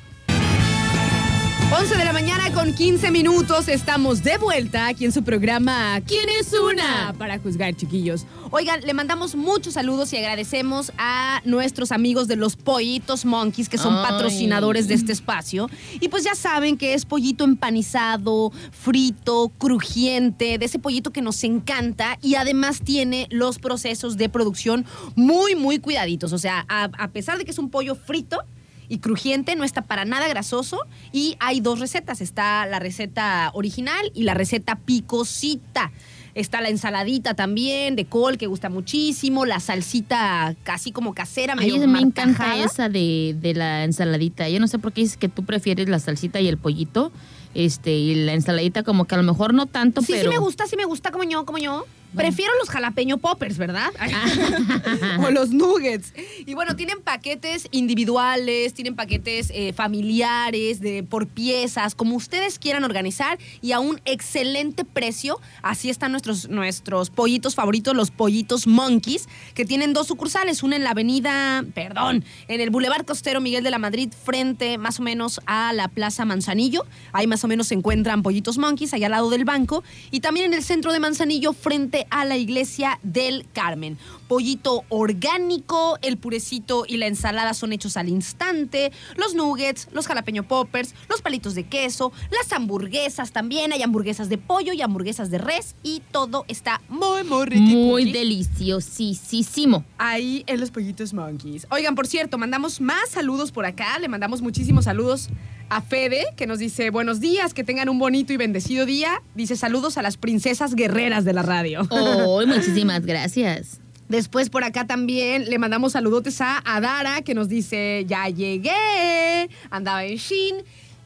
[1.73, 3.67] 11 de la mañana con 15 minutos.
[3.67, 7.13] Estamos de vuelta aquí en su programa ¿Quién es una?
[7.19, 8.25] Para juzgar, chiquillos.
[8.53, 13.79] Oigan, le mandamos muchos saludos y agradecemos a nuestros amigos de los Pollitos Monkeys, que
[13.79, 14.05] son Ay.
[14.05, 15.69] patrocinadores de este espacio.
[16.01, 21.43] Y pues ya saben que es pollito empanizado, frito, crujiente, de ese pollito que nos
[21.43, 26.33] encanta y además tiene los procesos de producción muy, muy cuidaditos.
[26.33, 28.39] O sea, a, a pesar de que es un pollo frito,
[28.89, 30.81] y crujiente, no está para nada grasoso.
[31.13, 32.21] Y hay dos recetas.
[32.21, 35.93] Está la receta original y la receta picosita.
[36.35, 41.57] Está la ensaladita también de col que gusta muchísimo, la salsita casi como casera, A
[41.57, 44.47] medio me encanta esa de, de la ensaladita.
[44.51, 47.11] Yo no sé por qué dices que tú prefieres la salsita y el pollito.
[47.55, 50.31] Este, y la ensaladita como que a lo mejor no tanto, Sí, pero...
[50.31, 51.87] sí me gusta, sí me gusta como yo, como yo.
[52.15, 53.91] Prefiero los jalapeño poppers, ¿verdad?
[55.21, 56.13] o los nuggets.
[56.47, 62.85] Y bueno, tienen paquetes individuales, tienen paquetes eh, familiares, de por piezas, como ustedes quieran
[62.85, 65.41] organizar y a un excelente precio.
[65.63, 70.85] Así están nuestros, nuestros pollitos favoritos, los pollitos monkeys, que tienen dos sucursales, una en
[70.85, 75.41] la avenida, perdón, en el Boulevard Costero Miguel de la Madrid, frente más o menos
[75.47, 76.85] a la Plaza Manzanillo.
[77.13, 79.85] Ahí más o menos se encuentran pollitos monkeys, allá al lado del banco.
[80.11, 83.97] Y también en el centro de Manzanillo, frente a la iglesia del Carmen.
[84.29, 88.93] Pollito orgánico, el purecito y la ensalada son hechos al instante.
[89.17, 93.73] Los nuggets, los jalapeño poppers, los palitos de queso, las hamburguesas también.
[93.73, 95.77] Hay hamburguesas de pollo y hamburguesas de res.
[95.83, 97.77] Y todo está muy, muy rico.
[97.77, 99.85] Muy deliciosísimo.
[99.99, 101.67] Ahí en los pollitos monkeys.
[101.71, 103.99] Oigan, por cierto, mandamos más saludos por acá.
[103.99, 105.29] Le mandamos muchísimos saludos
[105.69, 109.23] a Fede, que nos dice buenos días, que tengan un bonito y bendecido día.
[109.35, 111.83] Dice saludos a las princesas guerreras de la radio.
[111.91, 113.81] Oh, muchísimas gracias.
[114.09, 120.05] Después por acá también le mandamos saludotes a Adara, que nos dice ya llegué, andaba
[120.05, 120.57] en Shin.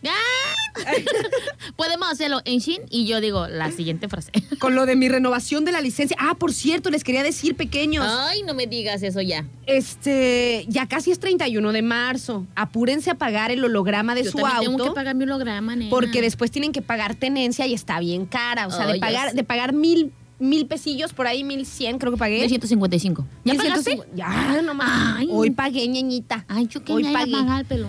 [0.03, 0.55] ¡Ah!
[1.77, 4.31] Podemos hacerlo en Shin y yo digo la siguiente frase.
[4.59, 6.17] Con lo de mi renovación de la licencia.
[6.19, 8.07] Ah, por cierto, les quería decir, pequeños.
[8.09, 9.45] Ay, no me digas eso ya.
[9.67, 12.47] Este, ya casi es 31 de marzo.
[12.55, 14.61] Apúrense a pagar el holograma de Yo su auto.
[14.71, 15.91] tengo que pagar mi holograma, nena.
[15.91, 18.67] Porque después tienen que pagar tenencia y está bien cara.
[18.67, 22.11] O sea, Oh, de pagar, de pagar mil, mil pesillos, por ahí mil cien, creo
[22.13, 22.49] que pagué.
[22.49, 23.25] 155.
[23.45, 24.03] ¿Ya 1150.
[24.13, 24.17] pagaste?
[24.17, 25.19] Ya, no más.
[25.19, 25.29] Ay.
[25.31, 26.45] Hoy pagué, ñeñita.
[26.49, 27.33] Ay, yo que Hoy ya pagué.
[27.33, 27.89] pagar, pelo.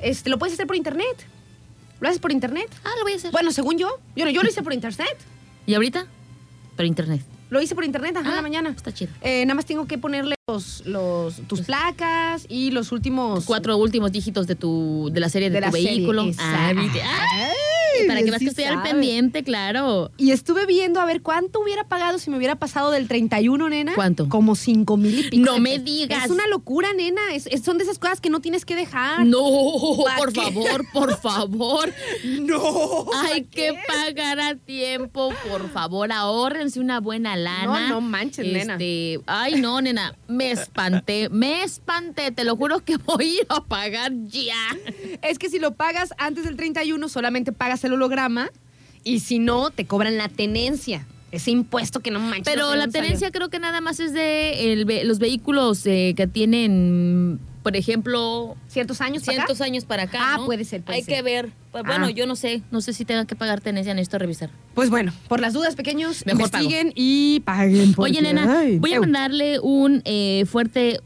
[0.00, 1.26] Este, lo puedes hacer por internet.
[2.00, 2.68] ¿Lo haces por internet?
[2.82, 3.30] Ah, lo voy a hacer.
[3.30, 3.88] Bueno, según yo.
[4.16, 5.16] Yo, yo lo hice por internet.
[5.66, 6.06] ¿Y ahorita?
[6.76, 7.20] Pero internet.
[7.50, 8.70] Lo hice por internet, ajá, en la Ah, mañana.
[8.70, 9.12] Está chido.
[9.20, 13.44] Eh, nada más tengo que ponerle los, los, tus placas y los últimos...
[13.44, 16.22] Cuatro últimos dígitos de tu de la serie de, de tu la serie, vehículo.
[16.38, 16.54] Ah.
[16.54, 16.76] Ah, Ay,
[18.06, 20.10] para que sí veas que estoy al pendiente, claro.
[20.16, 23.92] Y estuve viendo a ver cuánto hubiera pagado si me hubiera pasado del 31, nena.
[23.94, 24.28] ¿Cuánto?
[24.28, 25.44] Como 5 mil y pico.
[25.44, 26.24] No me digas.
[26.24, 27.20] Es una locura, nena.
[27.34, 29.24] Es- es- son de esas cosas que no tienes que dejar.
[29.26, 29.38] No,
[30.04, 30.40] ¿Pa' por qué?
[30.40, 31.92] favor, por favor.
[32.40, 33.06] No.
[33.24, 37.88] Hay que pagar a tiempo, por favor, ahórrense una buena lana.
[37.88, 38.74] No, no manches, nena.
[38.74, 43.46] Este, Ay, no, nena, me espanté, me espanté, te lo juro que voy a ir
[43.48, 44.54] a pagar ya.
[45.22, 48.50] Es que si lo pagas antes del 31, solamente pagas el holograma.
[49.04, 51.06] Y si no, te cobran la tenencia.
[51.32, 52.44] Ese impuesto que no manches.
[52.44, 53.32] Pero no la tenencia salió.
[53.32, 59.00] creo que nada más es de el los vehículos eh, que tienen, por ejemplo, ¿Ciertos
[59.00, 59.46] años para acá?
[59.46, 60.18] cientos años para acá.
[60.20, 60.46] Ah, ¿no?
[60.46, 61.14] puede ser, puede Hay ser.
[61.14, 61.50] que ver.
[61.70, 62.10] Pues, bueno, Ah.
[62.10, 64.50] yo no sé, no sé si tenga que pagar tenencia, necesito revisar.
[64.74, 67.94] Pues bueno, por las dudas, pequeños, Mejor investiguen y paguen.
[67.94, 71.00] porque, Oye, nena, ay, voy a mandarle un eh, fuerte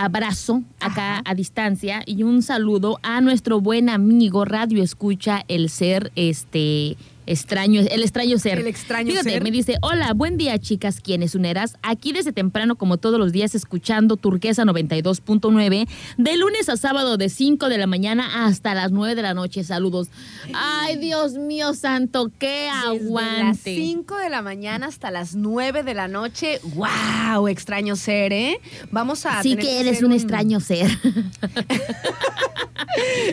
[0.00, 1.22] abrazo acá Ajá.
[1.26, 7.80] a distancia y un saludo a nuestro buen amigo Radio Escucha, el ser este Extraño,
[7.80, 8.58] el extraño ser.
[8.58, 9.42] El extraño Fíjate, ser.
[9.42, 11.76] me dice, hola, buen día chicas, ¿quiénes uneras?
[11.82, 17.28] Aquí desde temprano, como todos los días, escuchando Turquesa 92.9, de lunes a sábado de
[17.28, 19.64] 5 de la mañana hasta las 9 de la noche.
[19.64, 20.08] Saludos.
[20.54, 23.76] Ay, Dios mío santo, qué Desde las aguante.
[23.76, 26.60] 5 de la mañana hasta las 9 de la noche.
[26.74, 27.48] ¡Wow!
[27.48, 28.60] Extraño ser, ¿eh?
[28.90, 29.42] Vamos a.
[29.42, 30.90] Sí tener que eres un extraño ser.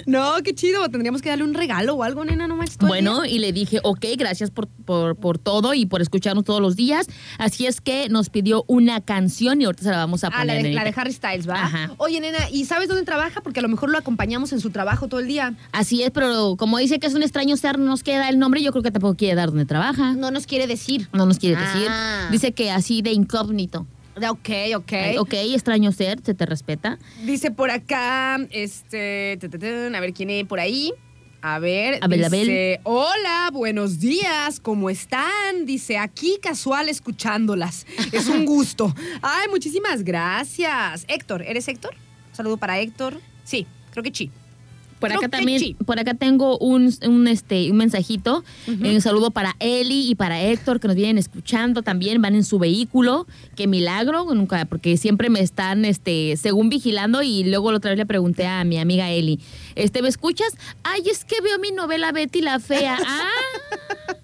[0.05, 0.87] No, qué chido.
[0.89, 4.05] Tendríamos que darle un regalo o algo, nena, no el Bueno, y le dije, ok,
[4.17, 7.07] gracias por, por, por todo y por escucharnos todos los días.
[7.37, 10.47] Así es que nos pidió una canción y ahorita se la vamos a Ah, poner.
[10.47, 11.55] la de, la de Harry Styles, ¿va?
[11.63, 11.91] Ajá.
[11.97, 13.41] Oye, nena, ¿y sabes dónde trabaja?
[13.41, 15.53] Porque a lo mejor lo acompañamos en su trabajo todo el día.
[15.71, 18.61] Así es, pero como dice que es un extraño ser, no nos queda el nombre,
[18.63, 20.13] yo creo que tampoco quiere dar dónde trabaja.
[20.13, 21.07] No nos quiere decir.
[21.13, 21.73] No nos quiere Ah.
[21.73, 21.91] decir.
[22.31, 23.87] Dice que así de incógnito.
[24.29, 24.93] Ok, ok.
[24.93, 26.97] Ay, ok, extraño ser, se te respeta.
[27.23, 29.37] Dice por acá, este,
[29.93, 30.91] a ver quién hay por ahí.
[31.41, 35.65] A ver, Abel, dice, hola, buenos días, ¿cómo están?
[35.65, 37.85] Dice, aquí casual escuchándolas.
[38.11, 38.93] Es un gusto.
[39.21, 41.05] Ay, muchísimas gracias.
[41.07, 41.95] Héctor, ¿eres Héctor?
[42.33, 43.21] Saludo para Héctor.
[43.43, 44.31] Sí, creo que sí.
[44.99, 45.75] Por Creo acá también, sí.
[45.85, 50.41] por acá tengo un, un, este, un mensajito, eh, un saludo para Eli y para
[50.41, 55.29] Héctor que nos vienen escuchando también, van en su vehículo, qué milagro, nunca, porque siempre
[55.29, 59.11] me están, este, según vigilando y luego la otra vez le pregunté a mi amiga
[59.11, 59.39] Eli,
[59.75, 60.55] este, ¿me escuchas?
[60.83, 62.97] Ay, es que veo mi novela Betty la Fea.
[63.09, 64.16] Ah,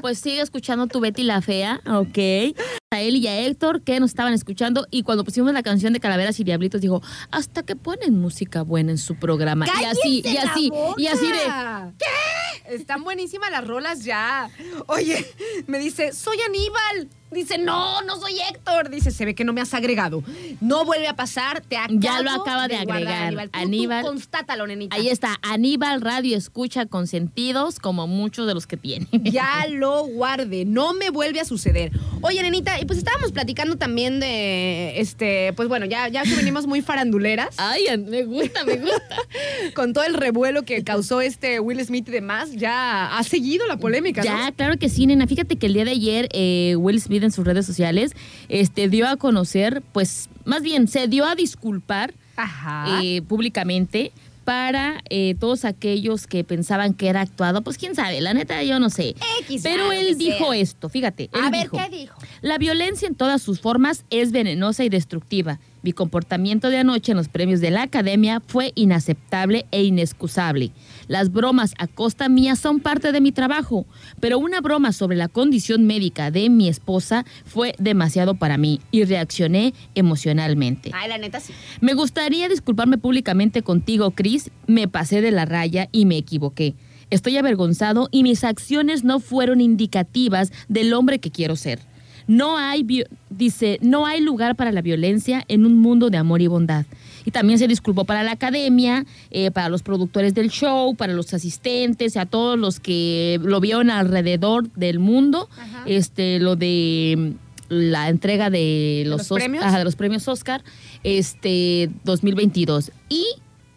[0.00, 2.56] pues sigue escuchando tu Betty la Fea, ok.
[2.92, 6.00] A Eli y a Héctor que nos estaban escuchando y cuando pusimos la canción de
[6.00, 9.66] Calaveras y Diablitos dijo, hasta que ponen música buena en su programa.
[9.66, 11.92] y así, y ¡Cállese la así, y así de...
[11.98, 12.74] ¿Qué?
[12.74, 14.50] Están buenísimas las rolas ya.
[14.86, 15.26] Oye,
[15.66, 17.08] me dice, soy Aníbal.
[17.30, 18.90] Dice, no, no soy Héctor.
[18.90, 20.22] Dice, se ve que no me has agregado.
[20.60, 23.26] No vuelve a pasar, te acabo Ya lo acaba de agregar.
[23.28, 23.50] Aníbal.
[23.50, 24.02] Tú- tú Aníbal.
[24.04, 24.96] constátalo, nenita.
[24.96, 29.06] Ahí está, Aníbal Radio Escucha con sentidos, como muchos de los que tiene.
[29.30, 31.92] Ya lo guarde, no me vuelve a suceder.
[32.22, 36.66] Oye, nenita, y pues estábamos platicando también de, este, pues bueno, ya, ya que venimos
[36.66, 39.16] muy faranduleras, Ay, me gusta, me gusta.
[39.74, 43.76] con todo el revuelo que causó este Will Smith y demás, ya ha seguido la
[43.76, 44.54] polémica, Ya, ¿no?
[44.54, 45.26] claro que sí, nena.
[45.26, 48.12] Fíjate que el día de ayer eh, Will Smith en sus redes sociales
[48.48, 53.00] este, dio a conocer, pues, más bien, se dio a disculpar Ajá.
[53.02, 54.12] eh, públicamente
[54.44, 57.62] para eh, todos aquellos que pensaban que era actuado.
[57.62, 59.14] Pues quién sabe, la neta yo no sé.
[59.42, 60.56] X, Pero lo él dijo sea.
[60.60, 61.30] esto, fíjate.
[61.32, 62.18] él A ver, dijo, ¿qué dijo?
[62.40, 65.60] La violencia en todas sus formas es venenosa y destructiva.
[65.82, 70.72] Mi comportamiento de anoche en los premios de la academia fue inaceptable e inexcusable.
[71.10, 73.84] Las bromas a costa mía son parte de mi trabajo,
[74.20, 79.02] pero una broma sobre la condición médica de mi esposa fue demasiado para mí y
[79.02, 80.92] reaccioné emocionalmente.
[80.94, 81.52] Ay, la neta sí.
[81.80, 84.52] Me gustaría disculparme públicamente contigo, Chris.
[84.68, 86.76] Me pasé de la raya y me equivoqué.
[87.10, 91.80] Estoy avergonzado y mis acciones no fueron indicativas del hombre que quiero ser.
[92.28, 92.86] No hay,
[93.30, 96.86] dice, no hay lugar para la violencia en un mundo de amor y bondad.
[97.24, 101.32] Y también se disculpó para la academia, eh, para los productores del show, para los
[101.34, 105.48] asistentes, a todos los que lo vieron alrededor del mundo.
[105.58, 105.82] Ajá.
[105.86, 109.64] Este, lo de mm, la entrega de los, los Os- premios?
[109.64, 110.62] ajá, de los premios Oscar
[111.04, 112.92] este 2022.
[113.08, 113.24] Y,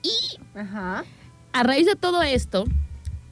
[0.03, 1.03] y Ajá.
[1.51, 2.65] a raíz de todo esto,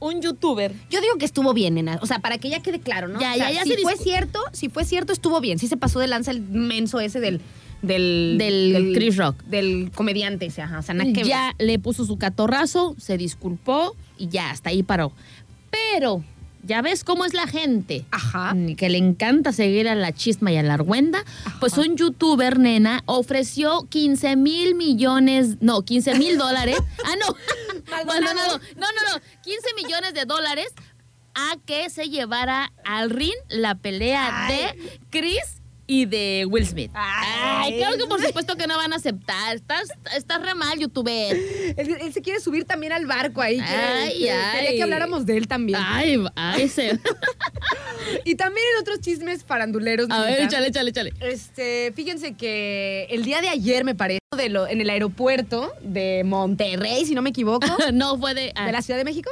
[0.00, 1.98] un youtuber Yo digo que estuvo bien, nena.
[2.02, 3.20] O sea, para que ya quede claro, ¿no?
[3.20, 5.58] Ya, O sea, ya, ya si se fue cierto, si fue cierto, estuvo bien.
[5.60, 7.40] Sí se pasó de lanza el menso ese del...
[7.82, 9.42] Del, Del Chris Rock.
[9.44, 10.78] Del comediante ese, ajá.
[10.78, 15.12] O sea, que ya le puso su catorrazo, se disculpó y ya, hasta ahí paró.
[15.70, 16.22] Pero,
[16.62, 18.04] ya ves cómo es la gente.
[18.10, 18.54] Ajá.
[18.76, 21.24] Que le encanta seguir a la chisma y a la argüenda.
[21.60, 26.78] Pues un youtuber, nena, ofreció 15 mil millones, no, 15 mil dólares.
[27.04, 27.34] ah, no.
[28.06, 28.58] Maldonado.
[28.58, 30.68] no, no, no, no, 15 millones de dólares
[31.34, 34.54] a que se llevara al ring la pelea Ay.
[34.54, 35.61] de Chris
[35.92, 36.90] y de Will Smith.
[36.94, 37.72] Ay.
[37.74, 39.54] Ay, claro que por supuesto que no van a aceptar.
[39.56, 41.36] Estás, estás re mal, youtuber.
[41.76, 43.60] Él, él se quiere subir también al barco ahí.
[43.60, 44.52] Ay, quiere- ay.
[44.56, 45.78] Quería que habláramos de él también.
[45.82, 46.98] Ay, ay, se.
[48.24, 50.08] Y también en otros chismes faranduleros.
[50.10, 51.12] A ver, échale, échale, échale.
[51.20, 56.22] Este, fíjense que el día de ayer, me parece, de lo, en el aeropuerto de
[56.24, 58.52] Monterrey, si no me equivoco, No fue de.
[58.56, 58.66] ah.
[58.66, 59.30] de la Ciudad de México.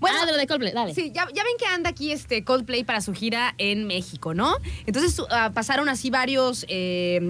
[0.00, 0.94] Ah, de lo de Coldplay, dale.
[0.94, 4.56] Sí, ya, ya ven que anda aquí este Coldplay para su gira en México, ¿no?
[4.86, 7.20] Entonces ah, pasaron así varios, eh,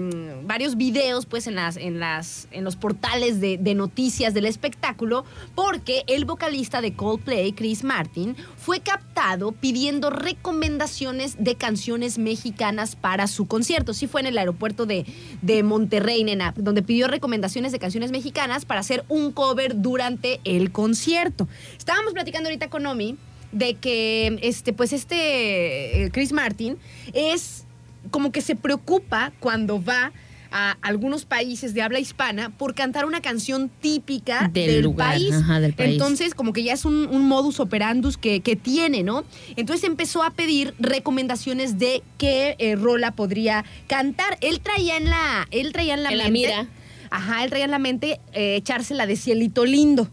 [0.43, 5.25] varios videos pues en, las, en, las, en los portales de, de noticias del espectáculo
[5.55, 13.27] porque el vocalista de Coldplay, Chris Martin, fue captado pidiendo recomendaciones de canciones mexicanas para
[13.27, 13.93] su concierto.
[13.93, 15.05] Sí fue en el aeropuerto de,
[15.41, 20.71] de Monterrey, nena, donde pidió recomendaciones de canciones mexicanas para hacer un cover durante el
[20.71, 21.47] concierto.
[21.77, 23.15] Estábamos platicando ahorita con Omi
[23.51, 26.77] de que este, pues este eh, Chris Martin
[27.13, 27.65] es
[28.11, 30.11] como que se preocupa cuando va
[30.55, 35.33] a algunos países de habla hispana por cantar una canción típica Del del, lugar, país.
[35.33, 35.93] ajá, del país.
[35.93, 39.23] Entonces, como que ya es un, un modus operandus que, que tiene, ¿no?
[39.55, 44.37] Entonces empezó a pedir recomendaciones de qué eh, rola podría cantar.
[44.41, 46.39] Él traía en la, él traía en la En la mente.
[46.39, 46.67] mira.
[47.09, 50.07] Ajá, él traía en la mente eh, echársela de cielito lindo.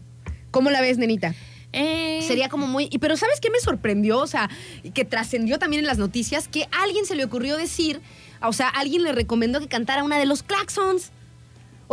[0.49, 1.35] ¿Cómo la ves, nenita?
[1.73, 2.87] Eh, Sería como muy.
[2.91, 4.19] y- Pero ¿sabes qué me sorprendió?
[4.19, 4.49] O sea,
[4.93, 8.01] que trascendió también en las noticias, que a alguien se le ocurrió decir,
[8.41, 11.11] o sea, alguien le recomendó que cantara una de los Claxons.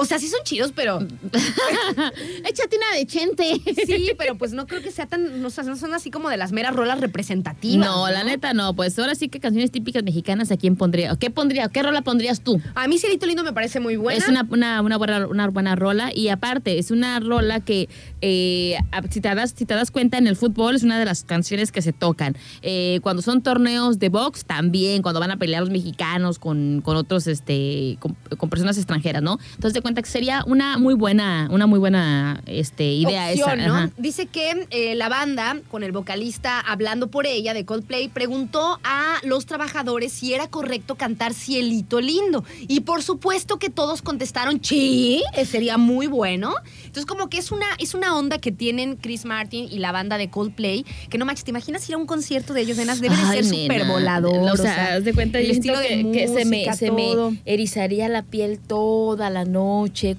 [0.01, 1.01] O sea, sí son chidos, pero.
[2.49, 3.61] Échate una de Chente.
[3.85, 5.43] Sí, pero pues no creo que sea tan.
[5.43, 7.85] No, o sea, no son así como de las meras rolas representativas.
[7.85, 8.77] No, la neta no.
[8.77, 11.17] Pues ahora sí que canciones típicas mexicanas, ¿a quién pondría?
[11.17, 11.69] ¿Qué pondría?
[11.69, 12.63] ¿Qué rola pondrías tú?
[12.77, 14.21] A mí Cielito Lindo me parece muy buena.
[14.21, 17.89] Es una, una, una, buena, una buena rola y aparte es una rola que
[18.21, 18.77] eh,
[19.11, 21.73] si, te das, si te das cuenta en el fútbol es una de las canciones
[21.73, 22.37] que se tocan.
[22.63, 26.97] Eh, cuando son torneos de box también, cuando van a pelear los mexicanos con, con
[26.97, 29.41] otros, este, con, con personas extranjeras, ¿no?
[29.57, 33.91] Entonces cuenta que sería una muy buena, una muy buena este, idea opción, esa.
[33.97, 39.15] Dice que eh, la banda, con el vocalista hablando por ella de Coldplay, preguntó a
[39.23, 42.45] los trabajadores si era correcto cantar Cielito Lindo.
[42.69, 46.55] Y por supuesto que todos contestaron, sí, eh, sería muy bueno.
[46.81, 50.19] Entonces, como que es una, es una onda que tienen Chris Martin y la banda
[50.19, 53.01] de Coldplay, que no manches, ¿te imaginas ir a un concierto de ellos, nenas?
[53.01, 54.51] Debe de ser súper volador.
[54.53, 57.13] O sea, haz de cuenta, el estilo de que, que se, me, música, se me
[57.13, 57.33] todo.
[57.47, 59.68] erizaría la piel toda la noche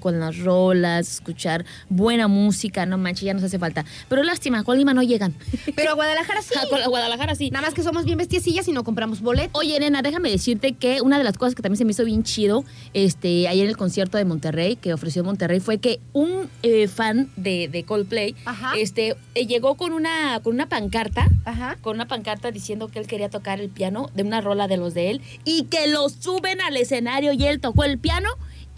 [0.00, 3.84] con las rolas, escuchar buena música, no manches, ya nos hace falta.
[4.08, 5.34] Pero lástima, a Colima no llegan.
[5.76, 6.54] Pero a Guadalajara sí.
[6.56, 7.50] A Guadalajara sí.
[7.50, 9.50] Nada más que somos bien bestiecillas y no compramos boletos.
[9.60, 12.22] Oye, nena, déjame decirte que una de las cosas que también se me hizo bien
[12.22, 16.86] chido este, ayer en el concierto de Monterrey, que ofreció Monterrey, fue que un eh,
[16.88, 18.72] fan de, de Coldplay Ajá.
[18.76, 21.76] este, eh, llegó con una, con una pancarta Ajá.
[21.80, 24.94] con una pancarta diciendo que él quería tocar el piano de una rola de los
[24.94, 28.28] de él y que lo suben al escenario y él tocó el piano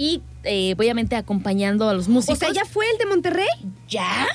[0.02, 2.36] y eh, obviamente acompañando a los O músicos.
[2.36, 3.46] sea, ¿ya fue el de Monterrey?
[3.88, 4.26] ¿Ya?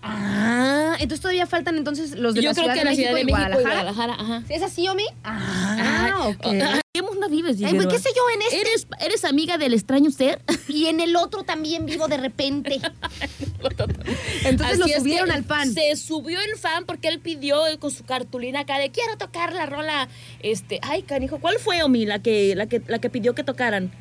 [0.00, 3.08] Ah, entonces todavía faltan entonces los de Yo la creo Ciudad que de la México,
[3.08, 3.82] Ciudad de México y Guadalajara.
[3.82, 4.42] Guadalajara, ajá.
[4.48, 5.04] ¿Es así, Omi?
[5.22, 6.46] Ah, Ay, ok.
[6.46, 8.60] ¿en ¿Qué mundo vives, Ay, pues, ¿qué sé yo en este?
[8.60, 10.40] ¿Eres, ¿Eres amiga del extraño ser?
[10.68, 12.80] Y en el otro también vivo de repente.
[14.44, 15.72] Entonces Así lo subieron al fan.
[15.74, 19.66] Se subió el fan porque él pidió con su cartulina acá de quiero tocar la
[19.66, 20.08] rola.
[20.40, 23.92] Este, ay, canijo, ¿cuál fue Omi la que, la que, la que pidió que tocaran?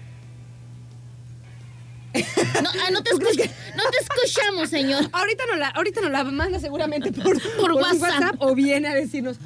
[2.63, 5.07] No, ah, no, te escuch- no te escuchamos, señor.
[5.11, 7.37] Ahorita no la, ahorita no la manda seguramente por,
[7.73, 8.35] WhatsApp.
[8.39, 9.37] o viene a decirnos,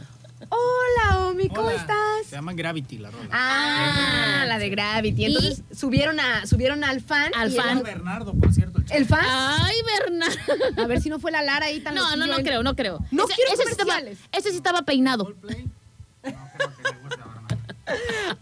[0.50, 1.76] hola Omi, ¿cómo Hola.
[1.76, 1.98] estás?
[2.30, 3.30] Se llama Gravity la rola.
[3.32, 5.26] Ah, la de Gravity.
[5.26, 7.32] Entonces subieron a subieron al fan.
[7.36, 7.78] Al y fan.
[7.80, 8.80] el- Bernardo, por cierto.
[8.90, 9.26] El, ¿El fan?
[9.28, 10.38] Ay, Bernardo.
[10.84, 12.76] A ver si no fue la Lara ahí tan No, no, no en- creo, no
[12.76, 13.00] creo.
[13.12, 14.00] No quiero ese sí estaba,
[14.32, 15.26] ese sí estaba peinado.
[15.26, 15.66] Coldplay.
[15.66, 15.70] No
[16.58, 17.58] creo que le Bernardo.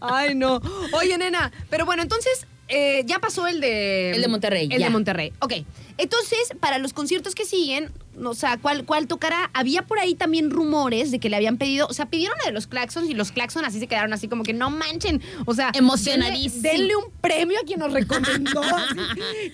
[0.00, 0.60] Ay, no.
[0.92, 4.12] Oye, nena, pero bueno, entonces eh, ya pasó el de...
[4.12, 4.86] El de Monterrey, El ya.
[4.86, 5.54] de Monterrey, ok.
[5.98, 7.90] Entonces, para los conciertos que siguen,
[8.24, 9.50] o sea, ¿cuál, ¿cuál tocará?
[9.52, 12.52] Había por ahí también rumores de que le habían pedido, o sea, pidieron la de
[12.52, 15.20] los Claxons y los Claxons así se quedaron así como que no manchen.
[15.44, 16.62] O sea, Emocionadísimo.
[16.62, 18.62] Denle, denle un premio a quien nos recomendó.
[18.62, 18.96] así.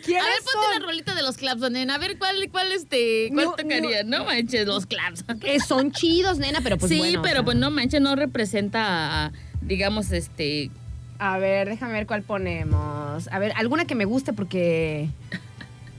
[0.05, 0.81] ¿Quiénes A ver, ponte son?
[0.81, 1.97] la rolita de los claps, nena.
[1.97, 4.05] A ver, ¿cuál, cuál, este, cuál No, tocaría?
[4.05, 5.25] No, manches, los claps.
[5.43, 7.45] Eh, son chidos, nena, pero pues sí, bueno, o pero sea.
[7.45, 10.71] pues no manches, no representa, digamos, este...
[11.19, 13.29] A ver, déjame ver cuál ponemos.
[13.29, 15.09] A ver, alguna que me guste porque...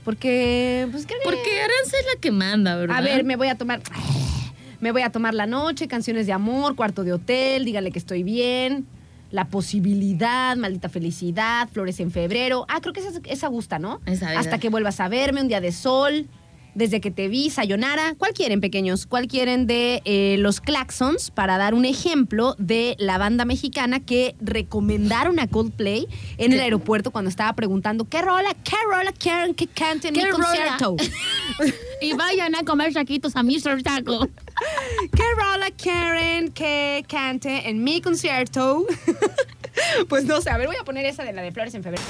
[0.04, 1.24] Porque, pues creo que...
[1.24, 2.96] Porque Aranza es la que manda, ¿verdad?
[2.96, 3.80] A ver, me voy a tomar.
[4.80, 8.22] Me voy a tomar la noche, canciones de amor, cuarto de hotel, dígale que estoy
[8.22, 8.86] bien.
[9.30, 12.64] La posibilidad, maldita felicidad, flores en febrero.
[12.68, 14.00] Ah, creo que esa, esa gusta, ¿no?
[14.06, 14.40] Esa, esa.
[14.40, 16.26] Hasta que vuelvas a verme, un día de sol,
[16.74, 18.14] desde que te vi, sayonara.
[18.16, 19.06] ¿Cuál quieren, pequeños?
[19.06, 21.30] ¿Cuál quieren de eh, los Claxons?
[21.30, 27.10] Para dar un ejemplo de la banda mexicana que recomendaron a Coldplay en el aeropuerto
[27.10, 30.44] cuando estaba preguntando qué rola, qué rola quieren que canten mi ¿Qué rola?
[30.44, 30.96] concierto.
[32.00, 33.82] Y vayan a comer taquitos a Mr.
[33.82, 34.28] Taco.
[35.16, 38.86] ¿Qué rola quieren que cante en mi concierto?
[40.08, 42.04] pues no sé, a ver, voy a poner esa de la de Flores en febrero.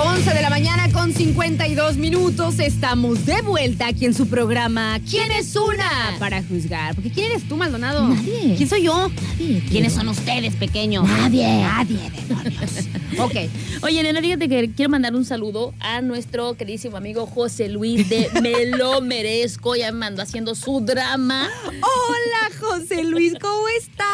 [0.00, 2.60] Once de la mañana con 52 minutos.
[2.60, 6.16] Estamos de vuelta aquí en su programa ¿Quién es una?
[6.20, 6.94] Para juzgar.
[6.94, 8.06] Porque ¿quién eres tú, Maldonado?
[8.06, 8.54] Nadie.
[8.56, 9.08] ¿Quién soy yo?
[9.08, 9.64] Nadie.
[9.68, 11.04] ¿Quiénes son ustedes, pequeños?
[11.08, 11.46] Nadie.
[11.62, 12.70] Nadie, demonios.
[13.18, 13.34] ok.
[13.82, 18.28] Oye, nena, fíjate que quiero mandar un saludo a nuestro queridísimo amigo José Luis de
[18.42, 19.74] Me lo merezco.
[19.74, 21.48] Ya me mandó haciendo su drama.
[21.66, 24.06] Hola, José Luis, ¿cómo estás?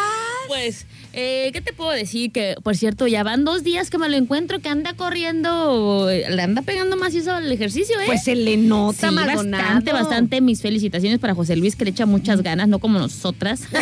[0.48, 0.86] Pues
[1.16, 2.32] Eh, ¿Qué te puedo decir?
[2.32, 6.26] Que, por cierto, ya van dos días que me lo encuentro, que anda corriendo, eh,
[6.28, 8.04] le anda pegando más eso al ejercicio, ¿eh?
[8.06, 10.40] Pues se le nota, Sí, bastante, bastante.
[10.40, 13.62] Mis felicitaciones para José Luis, que le echa muchas ganas, no como nosotras.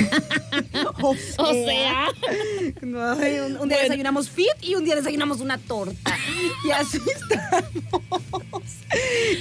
[1.01, 2.07] O o sea,
[2.83, 3.77] un, un día Bueno.
[3.83, 6.17] desayunamos fit y un día desayunamos una torta.
[6.67, 7.71] Y así estamos.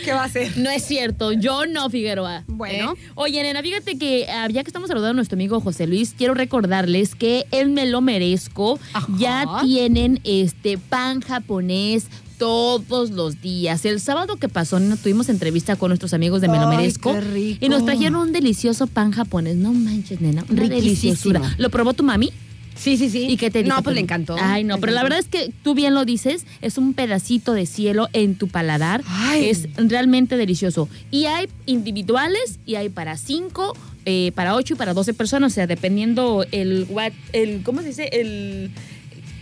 [0.04, 0.58] ¿Qué va a ser?
[0.58, 2.44] no es cierto, yo no, Figueroa.
[2.48, 2.94] Bueno.
[2.94, 3.10] ¿eh?
[3.16, 6.34] Oye, nena, fíjate que ah, ya que estamos saludando a nuestro amigo José Luis, quiero
[6.34, 9.08] recordarles que el Me Lo Merezco Ajá.
[9.18, 12.08] ya tienen este pan japonés
[12.38, 13.86] todos los días.
[13.86, 17.22] El sábado que pasó, tuvimos entrevista con nuestros amigos de Me Lo Ay, Merezco qué
[17.22, 17.66] rico.
[17.66, 19.58] y nos trajeron un delicioso pan japonés.
[19.58, 21.56] No manches, nena, una deliciosura.
[21.60, 22.32] ¿Lo probó tu mami?
[22.76, 23.28] Sí, sí, sí.
[23.30, 23.76] ¿Y qué te dijo?
[23.76, 24.36] No, pues le encantó.
[24.42, 27.68] Ay, no, pero la verdad es que tú bien lo dices, es un pedacito de
[27.68, 29.04] cielo en tu paladar.
[29.08, 29.50] Ay.
[29.50, 30.90] Es realmente delicioso.
[31.12, 33.76] Y hay individuales y hay para cinco,
[34.06, 37.88] eh, para ocho y para doce personas, o sea, dependiendo el, what- el ¿cómo se
[37.90, 38.10] dice?
[38.12, 38.72] El,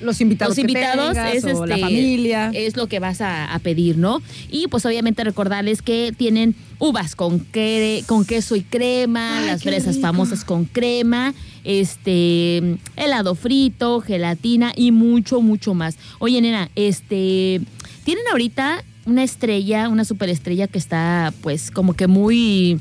[0.01, 2.51] Los invitados, los que invitados tengas, es o la este, familia.
[2.53, 4.21] es lo que vas a, a pedir, ¿no?
[4.49, 9.63] Y pues obviamente recordarles que tienen uvas con, que- con queso y crema, Ay, las
[9.63, 10.07] fresas rico.
[10.07, 11.33] famosas con crema,
[11.63, 15.97] este helado frito, gelatina y mucho, mucho más.
[16.19, 17.61] Oye, nena, este
[18.03, 22.79] tienen ahorita una estrella, una superestrella que está pues como que muy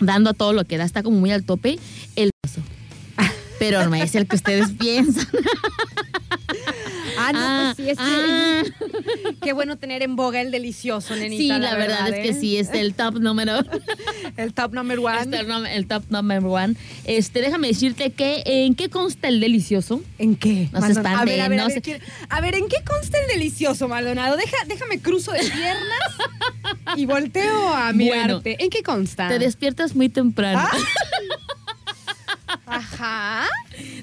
[0.00, 1.78] dando a todo lo que da, está como muy al tope,
[2.16, 2.30] el
[3.58, 5.26] pero no es el que ustedes piensan.
[7.20, 9.34] Ah, no, Ah, pues sí, es que ah.
[9.42, 11.56] qué bueno tener en boga el delicioso, nenita.
[11.56, 12.40] Sí, la, verdad, es que ¿eh?
[12.40, 13.54] sí, es el top número.
[14.36, 15.18] El top number one.
[15.36, 16.76] es el, top number one.
[17.04, 20.00] Este, déjame decirte que en qué consta el delicioso.
[20.18, 20.68] ¿En qué?
[20.72, 22.68] No se a ver, a espanten, ver, no a ver, se- quiero- a ver, ¿en
[22.68, 24.36] qué consta el delicioso, Maldonado?
[24.36, 25.98] Deja, déjame cruzo de piernas
[26.96, 28.56] y volteo a mirarte.
[28.62, 29.28] ¿En qué consta?
[29.28, 30.60] Te despiertas muy temprano.
[30.60, 30.70] Ah.
[32.66, 33.46] Ajá.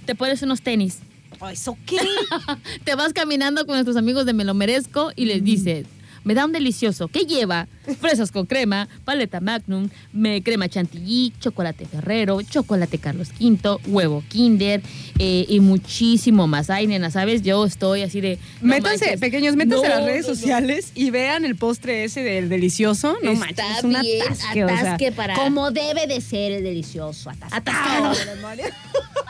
[0.05, 0.99] Te pones unos tenis.
[1.39, 1.99] Oh, ¿Eso qué?
[2.83, 5.85] Te vas caminando con nuestros amigos de Me Lo Merezco y les dices,
[6.25, 7.07] me da un delicioso.
[7.07, 7.67] ¿Qué lleva?
[8.01, 14.81] Fresas con crema, paleta magnum, me, crema chantilly, chocolate ferrero, chocolate Carlos V, huevo kinder
[15.19, 16.69] eh, y muchísimo más.
[16.69, 17.43] Ay, nena, ¿sabes?
[17.43, 18.39] Yo estoy así de...
[18.61, 19.19] no métanse, manches.
[19.21, 20.35] pequeños, métanse a las No, redes no, no.
[20.35, 23.15] sociales y vean el postre ese del delicioso.
[23.23, 26.51] No Está manches, es un bien, atasque, o sea, atasque para- Como debe de ser
[26.53, 28.09] el delicioso, atascado.
[28.11, 28.13] Atascado.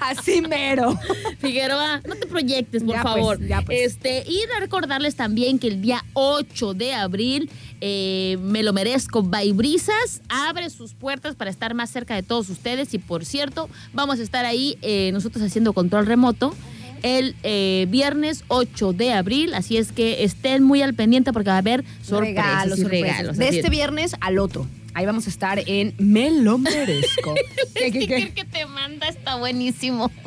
[0.00, 0.98] Así mero.
[1.38, 3.46] Figueroa, no te proyectes, por Ya, pues, favor.
[3.46, 3.78] ya, pues.
[3.92, 7.50] Este, y recordarles también que el día 8 de abril,
[7.80, 12.48] eh, me lo merezco, by Brisas, abre sus puertas para estar más cerca de todos
[12.48, 12.94] ustedes.
[12.94, 16.54] Y por cierto, vamos a estar ahí eh, nosotros haciendo control remoto.
[17.02, 21.56] El eh, viernes 8 de abril, así es que estén muy al pendiente porque va
[21.56, 23.36] a haber sorpresas regalos, y regalos.
[23.36, 23.70] De este es.
[23.70, 24.68] viernes al otro.
[24.94, 27.34] Ahí vamos a estar en Me lo merezco.
[27.74, 28.16] ¿Qué, qué, qué?
[28.16, 30.10] El que te manda está buenísimo.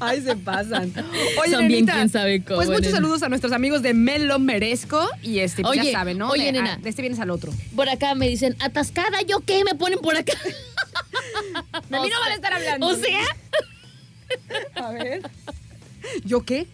[0.00, 0.92] Ay, se pasan.
[1.40, 2.96] Oye, Son bien nenita, quién sabe cómo, Pues muchos nena.
[2.96, 5.08] saludos a nuestros amigos de Me lo merezco.
[5.22, 6.28] Y este, pues Oye, ya saben, ¿no?
[6.30, 6.74] oye, de, nena.
[6.74, 7.52] a- de este viernes al otro.
[7.74, 9.64] Por acá me dicen, atascada, ¿yo qué?
[9.64, 10.34] Me ponen por acá.
[11.88, 12.86] De mí no van a estar hablando.
[12.86, 13.20] O sea,
[14.76, 15.22] A ver.
[16.24, 16.66] ¿Yo qué?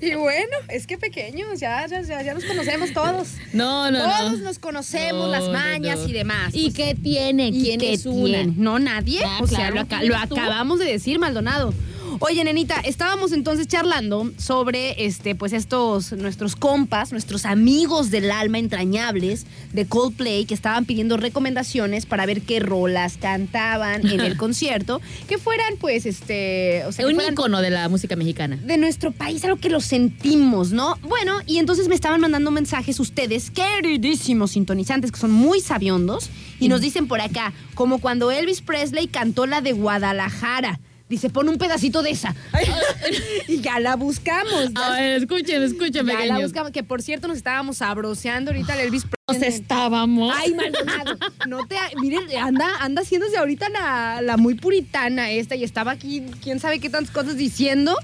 [0.00, 3.28] Y bueno, es que pequeños, ya, ya, ya, ya nos conocemos todos.
[3.52, 4.44] no, no, todos no.
[4.44, 6.08] nos conocemos, No, las mañas no.
[6.08, 6.50] y demás.
[6.54, 7.48] ¿Y qué tiene?
[7.48, 8.24] ¿Y ¿Quién es una?
[8.38, 8.54] tiene?
[8.56, 9.20] No, nadie.
[9.24, 11.72] Ah, o sea, claro, lo, acabamos de decir, Maldonado.
[12.20, 18.58] Oye, nenita, estábamos entonces charlando sobre este, pues estos, nuestros compas, nuestros amigos del alma
[18.58, 25.00] entrañables de Coldplay, que estaban pidiendo recomendaciones para ver qué rolas cantaban en el concierto,
[25.28, 28.56] que fueran, pues, este, o sea, que Un ícono de la música mexicana.
[28.56, 30.96] de nuestro país, algo que lo sentimos, ¿no?
[31.02, 36.68] Bueno, y entonces me estaban mandando mensajes ustedes, queridísimos sintonizantes, que son muy sabiondos, y
[36.68, 40.80] nos dicen por acá, como cuando Elvis Presley cantó la de Guadalajara.
[41.08, 42.34] Dice, pon un pedacito de esa.
[43.48, 44.72] y ya la buscamos.
[44.74, 46.72] ya- A ver, escuchen, escuchen, ya la buscamos.
[46.72, 49.04] Que por cierto nos estábamos sabroseando ahorita el Elvis.
[49.32, 50.32] Estábamos.
[50.36, 51.16] Ay, Maldonado.
[51.48, 51.76] No te.
[52.00, 56.78] Miren, anda, anda haciéndose ahorita la, la muy puritana esta y estaba aquí, quién sabe
[56.78, 57.96] qué tantas cosas diciendo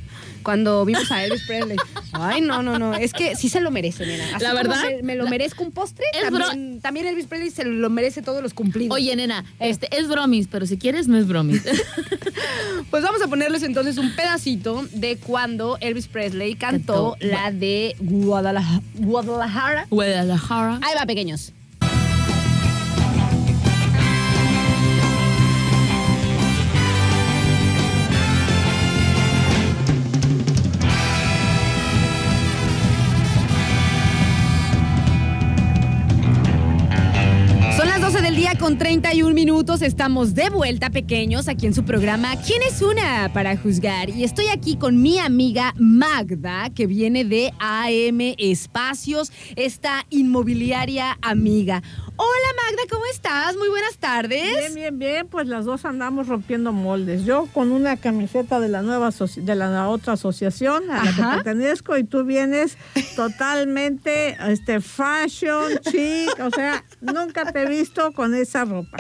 [0.43, 1.77] cuando vimos a Elvis Presley.
[2.13, 2.95] Ay, no, no, no.
[2.95, 4.25] Es que sí se lo merece, nena.
[4.35, 6.05] Así La verdad, se- me lo merezco un postre.
[6.21, 8.93] También, también Elvis Presley se lo merece todos los cumplidos.
[8.93, 11.63] Oye, nena, este es bromis, pero si quieres no es bromis.
[12.91, 17.27] Pues vamos a ponerles entonces un pedacito de cuando Elvis Presley cantó Cantó.
[17.35, 18.83] la de Guadalajara.
[18.97, 19.87] Guadalajara.
[19.89, 20.79] Guadalajara.
[20.83, 21.53] Ahí va, pequeños.
[38.63, 43.57] Con 31 minutos estamos de vuelta pequeños aquí en su programa ¿Quién es una para
[43.57, 44.09] juzgar?
[44.09, 51.83] Y estoy aquí con mi amiga Magda que viene de AM Espacios, esta inmobiliaria amiga.
[52.25, 53.57] Hola Magda, ¿cómo estás?
[53.57, 54.57] Muy buenas tardes.
[54.57, 57.25] Bien, bien, bien, pues las dos andamos rompiendo moldes.
[57.25, 61.99] Yo con una camiseta de la nueva de la otra asociación a la que pertenezco
[61.99, 62.79] y tú vienes
[63.17, 68.99] totalmente este fashion chic, o sea, nunca te he visto con esa ropa.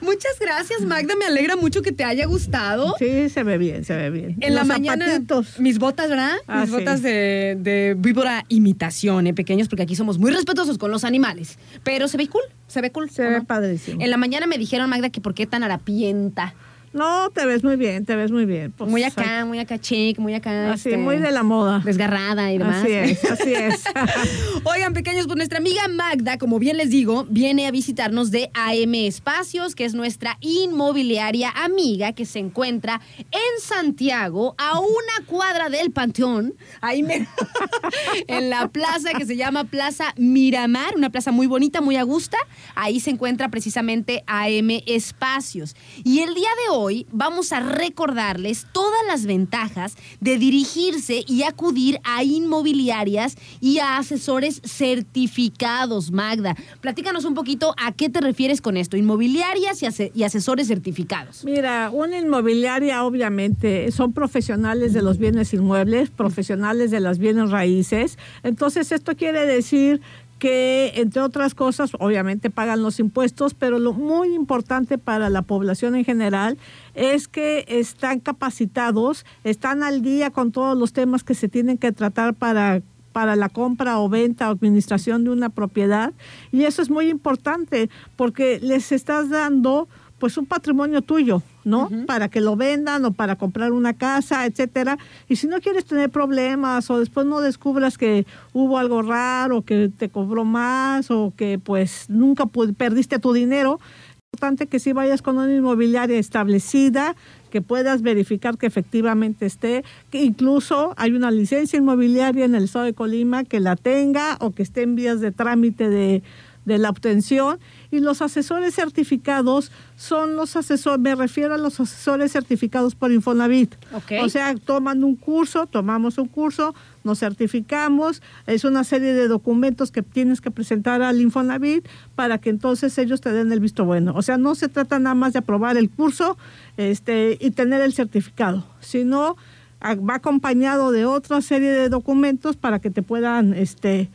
[0.00, 2.94] Muchas gracias, Magda, me alegra mucho que te haya gustado.
[2.98, 4.36] Sí, se ve bien, se ve bien.
[4.40, 5.20] En la mañana
[5.58, 6.36] mis botas, ¿verdad?
[6.48, 9.34] mis botas de, de víbora imitación, ¿eh?
[9.34, 12.42] pequeños, porque aquí somos muy respetuosos con los animales, pero se ve cool.
[12.72, 13.10] Se ve cool.
[13.10, 14.00] Se ve padrísimo.
[14.02, 16.54] En la mañana me dijeron, Magda, que por qué tan harapienta.
[16.92, 18.72] No, te ves muy bien, te ves muy bien.
[18.72, 20.72] Pues, muy acá, muy acá chic, muy acá.
[20.72, 21.80] Así, este, muy de la moda.
[21.84, 22.82] Desgarrada y demás.
[22.82, 23.84] Así es, así es.
[24.64, 28.94] Oigan, pequeños, pues nuestra amiga Magda, como bien les digo, viene a visitarnos de AM
[28.94, 35.92] Espacios, que es nuestra inmobiliaria amiga que se encuentra en Santiago, a una cuadra del
[35.92, 37.26] Panteón, ahí me...
[38.28, 42.36] en la plaza que se llama Plaza Miramar, una plaza muy bonita, muy a gusto.
[42.74, 45.74] Ahí se encuentra precisamente AM Espacios.
[46.04, 51.44] Y el día de hoy, hoy vamos a recordarles todas las ventajas de dirigirse y
[51.44, 56.56] acudir a inmobiliarias y a asesores certificados, Magda.
[56.80, 59.82] Platícanos un poquito a qué te refieres con esto, inmobiliarias
[60.14, 61.44] y, asesores certificados.
[61.44, 68.18] Mira, una inmobiliaria obviamente son profesionales de los bienes inmuebles, profesionales de las bienes raíces.
[68.42, 70.00] Entonces, esto quiere decir
[70.42, 75.94] que, entre otras cosas, obviamente pagan los impuestos, pero lo muy importante para la población
[75.94, 76.58] en general
[76.94, 81.92] es que están capacitados, están al día con todos los temas que se tienen que
[81.92, 82.82] tratar para
[83.12, 86.12] para la compra o venta o administración de una propiedad.
[86.50, 89.86] Y eso es muy importante porque les estás dando
[90.22, 91.90] pues un patrimonio tuyo, ¿no?
[92.06, 94.96] Para que lo vendan o para comprar una casa, etcétera.
[95.28, 99.90] Y si no quieres tener problemas o después no descubras que hubo algo raro, que
[99.98, 105.22] te cobró más o que pues nunca perdiste tu dinero, es importante que si vayas
[105.22, 107.16] con una inmobiliaria establecida,
[107.50, 112.84] que puedas verificar que efectivamente esté, que incluso hay una licencia inmobiliaria en el estado
[112.84, 116.22] de Colima que la tenga o que esté en vías de trámite de
[116.64, 117.58] de la obtención
[117.92, 123.74] y los asesores certificados son los asesores, me refiero a los asesores certificados por Infonavit.
[124.22, 126.74] O sea, toman un curso, tomamos un curso,
[127.04, 131.86] nos certificamos, es una serie de documentos que tienes que presentar al Infonavit
[132.16, 134.14] para que entonces ellos te den el visto bueno.
[134.16, 136.38] O sea, no se trata nada más de aprobar el curso
[136.78, 139.36] este, y tener el certificado, sino
[139.82, 144.08] va acompañado de otra serie de documentos para que te puedan este,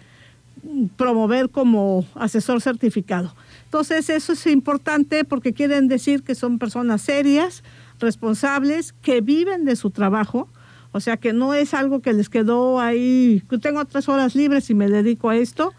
[0.96, 3.36] promover como asesor certificado.
[3.68, 7.64] Entonces, eso es importante porque quieren decir que son personas serias,
[8.00, 10.48] responsables, que viven de su trabajo,
[10.94, 14.70] o sea que no es algo que les quedó ahí, que tengo tres horas libres
[14.70, 15.74] y me dedico a esto,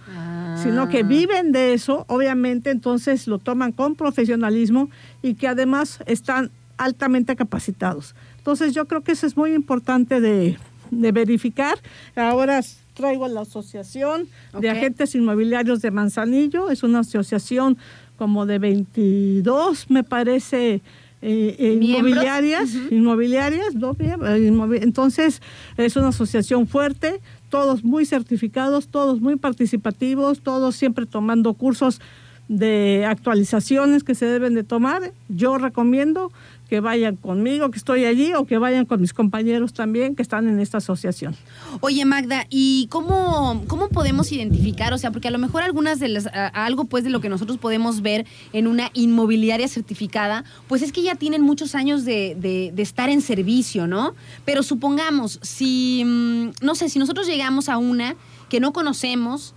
[0.63, 1.03] sino que ah.
[1.03, 4.91] viven de eso, obviamente entonces lo toman con profesionalismo
[5.23, 8.15] y que además están altamente capacitados.
[8.37, 10.59] Entonces yo creo que eso es muy importante de,
[10.91, 11.79] de verificar.
[12.15, 12.61] Ahora
[12.99, 14.29] traigo a la Asociación
[14.59, 16.69] de Agentes Inmobiliarios de Manzanillo.
[16.69, 17.79] Es una asociación
[18.17, 20.83] como de 22, me parece,
[21.23, 25.41] eh, eh, inmobiliarias, inmobiliarias, eh, entonces
[25.77, 32.01] es una asociación fuerte, todos muy certificados, todos muy participativos, todos siempre tomando cursos
[32.49, 35.13] de actualizaciones que se deben de tomar.
[35.29, 36.33] Yo recomiendo
[36.69, 40.49] que vayan conmigo, que estoy allí, o que vayan con mis compañeros también que están
[40.49, 41.35] en esta asociación.
[41.81, 44.93] Oye, Magda, ¿y cómo, cómo podemos identificar?
[44.93, 47.59] O sea, porque a lo mejor algunas de las, algo pues de lo que nosotros
[47.59, 52.83] podemos ver en una inmobiliaria certificada, pues es que ya tienen muchos años de, de
[52.83, 54.15] estar en servicio, ¿no?
[54.45, 58.17] Pero supongamos, si, mm, no sé, si nosotros llegamos a una
[58.49, 59.55] que no conocemos,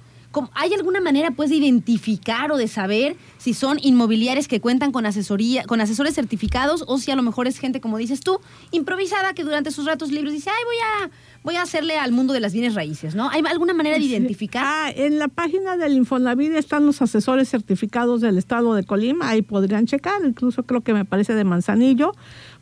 [0.54, 5.06] ¿Hay alguna manera pues de identificar o de saber si son inmobiliarias que cuentan con
[5.06, 8.40] asesoría, con asesores certificados o si a lo mejor es gente, como dices tú,
[8.72, 11.12] improvisada que durante sus ratos libres dice, ay, voy a,
[11.44, 13.30] voy a hacerle al mundo de las bienes raíces, ¿no?
[13.30, 14.64] ¿Hay alguna manera de identificar?
[14.66, 19.42] Ah, en la página del Infonavit están los asesores certificados del estado de Colima, ahí
[19.42, 22.14] podrían checar, incluso creo que me parece de Manzanillo.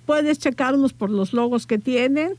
[0.06, 2.34] Puedes checarlos por los logos que tienen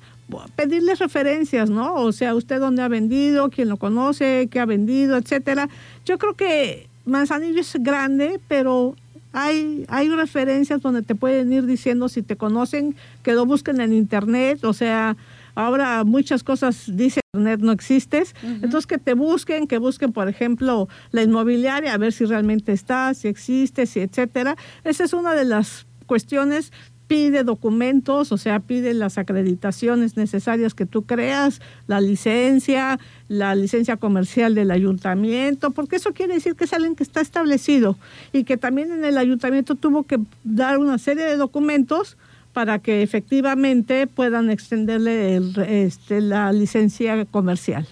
[0.56, 1.94] pedirles referencias, ¿no?
[1.94, 5.68] O sea, usted dónde ha vendido, quién lo conoce, qué ha vendido, etcétera.
[6.04, 8.94] Yo creo que Manzanillo es grande, pero
[9.32, 13.92] hay, hay referencias donde te pueden ir diciendo si te conocen, que lo busquen en
[13.92, 15.16] internet, o sea,
[15.54, 20.88] ahora muchas cosas dice internet no existes, entonces que te busquen, que busquen por ejemplo
[21.12, 24.56] la inmobiliaria a ver si realmente está, si existe, si etcétera.
[24.84, 26.72] Esa es una de las cuestiones
[27.10, 33.96] pide documentos, o sea, pide las acreditaciones necesarias que tú creas, la licencia, la licencia
[33.96, 37.98] comercial del ayuntamiento, porque eso quiere decir que es alguien que está establecido
[38.32, 42.16] y que también en el ayuntamiento tuvo que dar una serie de documentos
[42.52, 47.88] para que efectivamente puedan extenderle el, este, la licencia comercial.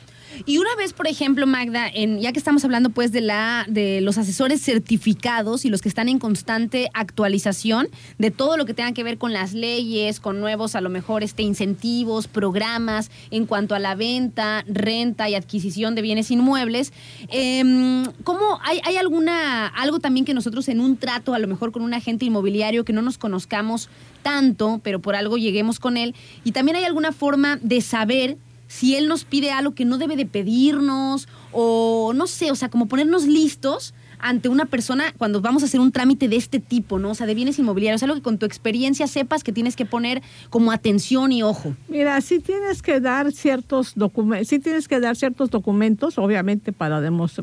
[0.46, 4.00] Y una vez, por ejemplo, Magda, en, ya que estamos hablando pues de la de
[4.00, 8.92] los asesores certificados y los que están en constante actualización de todo lo que tenga
[8.92, 13.74] que ver con las leyes, con nuevos a lo mejor este incentivos, programas en cuanto
[13.74, 16.92] a la venta, renta y adquisición de bienes inmuebles,
[17.30, 21.72] eh, ¿cómo hay, hay alguna algo también que nosotros en un trato a lo mejor
[21.72, 23.88] con un agente inmobiliario que no nos conozcamos
[24.22, 26.14] tanto, pero por algo lleguemos con él
[26.44, 28.36] y también hay alguna forma de saber
[28.68, 32.68] si él nos pide algo que no debe de pedirnos o no sé, o sea,
[32.68, 36.98] como ponernos listos ante una persona cuando vamos a hacer un trámite de este tipo,
[36.98, 37.10] ¿no?
[37.10, 40.22] O sea, de bienes inmobiliarios, algo que con tu experiencia sepas que tienes que poner
[40.50, 41.74] como atención y ojo.
[41.88, 46.98] Mira, sí tienes que dar ciertos documentos, sí tienes que dar ciertos documentos, obviamente para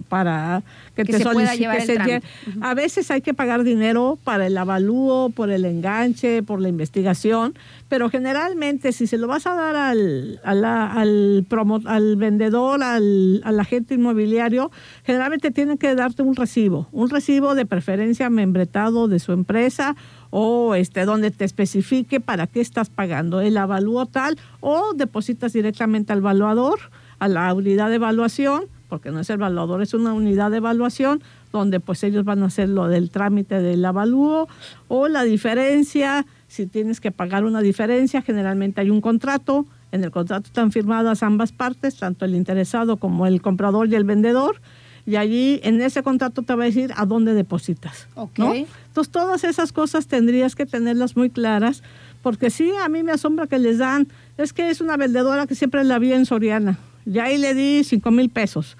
[0.09, 0.63] para
[0.95, 2.21] que, Que te se pueda solici- llevar el trámite.
[2.61, 7.55] A veces hay que pagar dinero para el avalúo, por el enganche, por la investigación,
[7.89, 12.81] pero generalmente si se lo vas a dar al, a la- al, promo- al vendedor,
[12.83, 14.71] al, al agente inmobiliario,
[15.05, 19.95] generalmente tienen que darte un recibo, un recibo de preferencia membretado de su empresa
[20.29, 23.41] o este donde te especifique para qué estás pagando.
[23.41, 26.79] El avalúo tal o depositas directamente al evaluador,
[27.19, 31.21] a la unidad de evaluación, porque no es el evaluador, es una unidad de evaluación
[31.51, 34.47] donde pues ellos van a hacer lo del trámite del avalúo
[34.87, 40.11] o la diferencia, si tienes que pagar una diferencia, generalmente hay un contrato, en el
[40.11, 44.61] contrato están firmadas ambas partes, tanto el interesado como el comprador y el vendedor,
[45.05, 48.07] y allí en ese contrato te va a decir a dónde depositas.
[48.15, 48.39] Ok.
[48.39, 48.53] ¿no?
[48.53, 51.83] Entonces todas esas cosas tendrías que tenerlas muy claras,
[52.23, 55.55] porque sí, a mí me asombra que les dan, es que es una vendedora que
[55.55, 58.77] siempre la vi en Soriana, y ahí le di cinco mil pesos,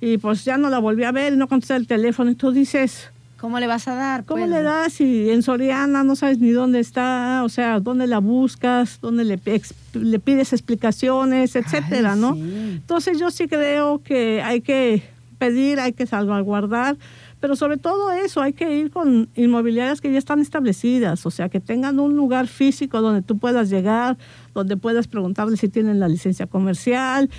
[0.00, 2.50] y pues ya no la volví a ver y no contesta el teléfono, y tú
[2.50, 4.24] dices, ¿Cómo le vas a dar?
[4.24, 4.50] ¿cómo pues?
[4.50, 8.98] le das si en Soriana no sabes ni dónde está, o sea, dónde la buscas,
[9.00, 9.40] dónde le,
[9.92, 12.34] le pides explicaciones, etcétera, Ay, ¿no?
[12.34, 12.40] sí.
[12.72, 15.04] Entonces yo sí creo que hay que
[15.38, 16.96] pedir, hay que salvaguardar,
[17.40, 21.48] pero sobre todo eso, hay que ir con inmobiliarias que ya están establecidas, o sea,
[21.48, 24.18] que tengan un lugar físico donde tú puedas llegar,
[24.54, 27.30] donde puedas preguntarle si tienen la licencia comercial.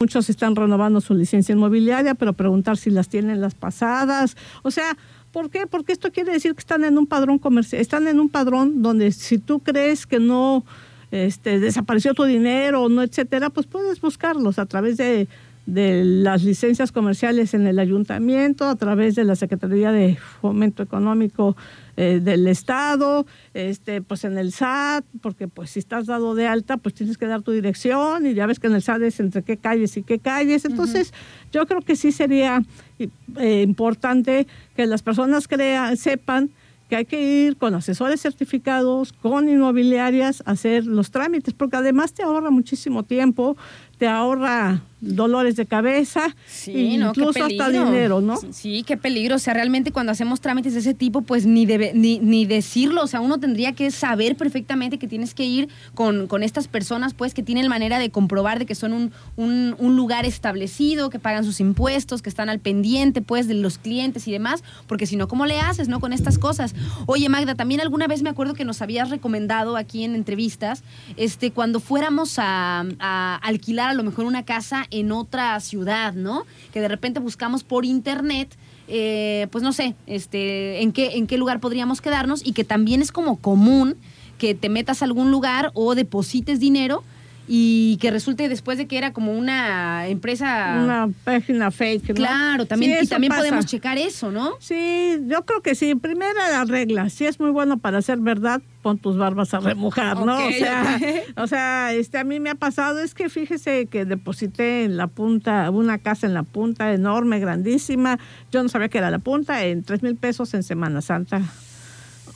[0.00, 4.36] Muchos están renovando su licencia inmobiliaria, pero preguntar si las tienen las pasadas.
[4.62, 4.96] O sea,
[5.32, 5.66] ¿por qué?
[5.66, 9.12] Porque esto quiere decir que están en un padrón comercial, están en un padrón donde
[9.12, 10.64] si tú crees que no
[11.10, 15.26] este, desapareció tu dinero, no, etcétera, pues puedes buscarlos a través de,
[15.68, 21.58] de las licencias comerciales en el ayuntamiento, a través de la Secretaría de Fomento Económico
[21.98, 26.78] eh, del Estado, este, pues en el SAT, porque pues si estás dado de alta,
[26.78, 29.42] pues tienes que dar tu dirección y ya ves que en el SAT es entre
[29.42, 30.64] qué calles y qué calles.
[30.64, 31.12] Entonces,
[31.52, 32.62] yo creo que sí sería
[32.98, 36.48] eh, importante que las personas crea, sepan
[36.88, 42.14] que hay que ir con asesores certificados, con inmobiliarias, a hacer los trámites, porque además
[42.14, 43.56] te ahorra muchísimo tiempo,
[43.98, 47.84] te ahorra dolores de cabeza, Sí, e no, incluso hasta peligro.
[47.86, 48.36] dinero, ¿no?
[48.52, 49.36] Sí, qué peligro.
[49.36, 53.02] O sea, realmente cuando hacemos trámites de ese tipo, pues ni, debe, ni, ni decirlo.
[53.02, 57.14] O sea, uno tendría que saber perfectamente que tienes que ir con, con estas personas,
[57.14, 61.18] pues, que tienen manera de comprobar de que son un, un, un lugar establecido, que
[61.18, 64.64] pagan sus impuestos, que están al pendiente, pues, de los clientes y demás.
[64.86, 66.00] Porque si no, ¿cómo le haces, no?
[66.00, 66.74] Con estas cosas.
[67.06, 70.82] Oye, Magda, también alguna vez me acuerdo que nos habías recomendado aquí en entrevistas,
[71.16, 76.44] este, cuando fuéramos a, a alquilar a lo mejor una casa en otra ciudad, ¿no?
[76.72, 78.56] Que de repente buscamos por internet,
[78.88, 83.02] eh, pues no sé, este, en qué, en qué lugar podríamos quedarnos y que también
[83.02, 83.96] es como común
[84.38, 87.02] que te metas a algún lugar o deposites dinero
[87.50, 90.80] y que resulte después de que era como una empresa...
[90.84, 92.14] Una página fake, ¿no?
[92.14, 93.40] Claro, también, Sí, y también pasa.
[93.42, 94.52] podemos checar eso, ¿no?
[94.60, 95.94] Sí, yo creo que sí.
[95.94, 100.18] Primera la regla, si es muy bueno para hacer verdad, pon tus barbas a remojar,
[100.24, 100.36] ¿no?
[100.46, 101.00] O sea,
[101.36, 105.06] o sea, este a mí me ha pasado es que fíjese que deposité en la
[105.06, 108.18] punta una casa en la punta enorme, grandísima.
[108.52, 111.40] Yo no sabía que era la punta en tres mil pesos en Semana Santa.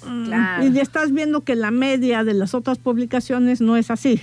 [0.07, 0.67] Mm, Claro.
[0.67, 4.21] Y ya estás viendo que la media de las otras publicaciones no es así.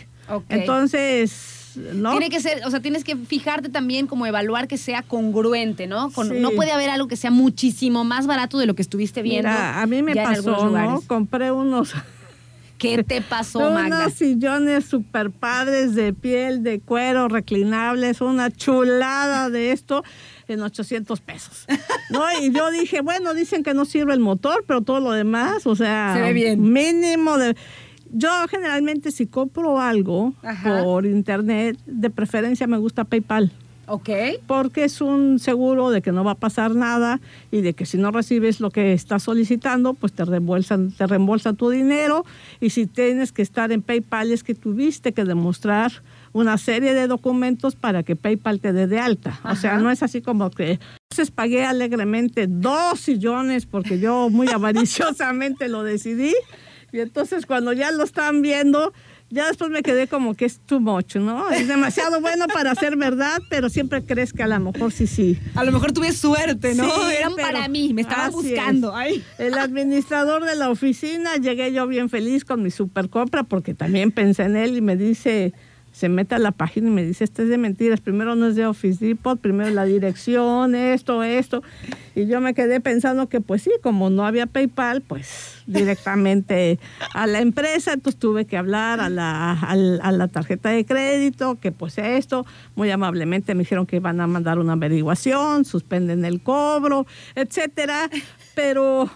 [0.49, 2.11] Entonces, ¿no?
[2.11, 6.11] Tiene que ser, o sea, tienes que fijarte también como evaluar que sea congruente, ¿no?
[6.11, 6.35] Con- Sí.
[6.39, 9.49] No puede haber algo que sea muchísimo más barato de lo que estuviste viendo.
[9.49, 11.01] Mira, a mí me pasó, ¿no?
[11.07, 11.93] Compré unos
[12.79, 14.05] ¿Qué te pasó, Magda?
[14.05, 20.03] Unos sillones super padres de piel, de cuero, reclinables, una chulada de esto
[20.47, 21.65] en 800 pesos.
[22.09, 22.23] ¿no?
[22.41, 25.75] Y yo dije, bueno, dicen que no sirve el motor, pero todo lo demás, o
[25.75, 26.71] sea, Se ve bien.
[26.71, 27.55] mínimo de...
[28.11, 30.83] Yo generalmente si compro algo Ajá.
[30.83, 33.51] por internet, de preferencia me gusta PayPal
[33.91, 34.09] Ok.
[34.45, 37.19] porque es un seguro de que no va a pasar nada
[37.51, 41.55] y de que si no recibes lo que estás solicitando, pues te reembolsan, te reembolsan
[41.55, 42.23] tu dinero
[42.59, 45.91] y si tienes que estar en PayPal es que tuviste que demostrar
[46.33, 49.39] una serie de documentos para que PayPal te dé de alta.
[49.43, 50.79] O sea, no es así como que
[51.11, 56.35] entonces pagué alegremente dos sillones porque yo muy avariciosamente lo decidí
[56.91, 58.93] y entonces cuando ya lo están viendo
[59.31, 61.49] ya después me quedé como que es too much, ¿no?
[61.51, 65.37] Es demasiado bueno para ser verdad, pero siempre crees que a lo mejor sí, sí.
[65.55, 66.85] A lo mejor tuve suerte, ¿no?
[66.85, 68.89] Sí, Eran pero para mí, me estaban buscando.
[68.89, 68.95] es.
[68.95, 69.23] Ay.
[69.37, 74.11] El administrador de la oficina, llegué yo bien feliz con mi super compra porque también
[74.11, 75.53] pensé en él y me dice,
[75.99, 78.55] se mete a la página y me dice, este es de mentiras, primero no es
[78.55, 81.61] de Office Depot, primero la dirección, esto, esto.
[82.15, 86.79] Y yo me quedé pensando que pues sí, como no había PayPal, pues directamente
[87.13, 91.59] a la empresa, entonces tuve que hablar a la, al- a la tarjeta de crédito,
[91.59, 92.45] que pues esto,
[92.75, 98.09] muy amablemente me dijeron que iban a mandar una averiguación, suspenden el cobro, etcétera,
[98.55, 99.09] pero...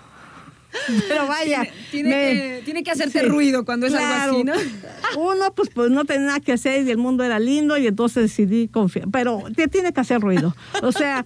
[1.08, 4.36] Pero vaya, Tiene, me- que, tiene que hacerte Sí, ruido cuando es claro.
[4.38, 4.66] algo así,
[5.16, 5.22] ¿no?
[5.22, 8.24] Uno, pues, pues no tenía nada que hacer y el mundo era lindo y entonces
[8.24, 9.08] decidí confiar.
[9.12, 10.56] Pero te tiene que hacer ruido.
[10.82, 11.26] O sea,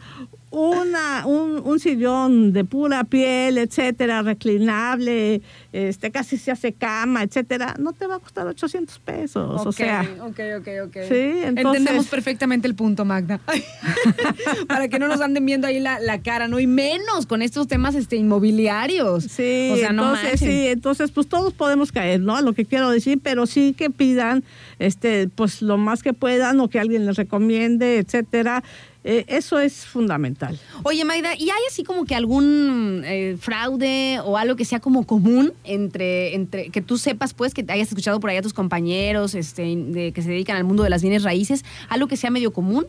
[0.49, 5.41] una, un, un sillón de pura piel, etcétera, reclinable,
[5.73, 9.61] este, casi se hace cama, etcétera, no te va a costar 800 pesos.
[9.65, 10.93] O Ok, sea, ok, ok, ok.
[11.07, 11.47] Sí, entonces-
[11.77, 13.39] Entendemos perfectamente el punto, Magda.
[14.67, 16.59] Para que no nos anden viendo ahí la, la cara, ¿no?
[16.59, 19.23] Y menos con estos temas este, inmobiliarios.
[19.25, 20.49] Sí, o sea, no entonces, manchen.
[20.49, 22.39] sí, entonces pues todos podemos caer, ¿no?
[22.41, 24.43] Lo que quiero decir, pero sí que pidan
[24.79, 28.63] este pues lo más que puedan o que alguien les recomiende, etcétera.
[29.03, 30.59] Eh, eso es fundamental.
[30.83, 35.05] Oye, Magda, ¿y hay así como que algún eh, fraude o algo que sea como
[35.07, 39.35] común entre, entre, que tú sepas, pues, que hayas escuchado por ahí a tus compañeros
[39.35, 42.51] este, de, que se dedican al mundo de las bienes raíces, algo que sea medio
[42.51, 42.85] común?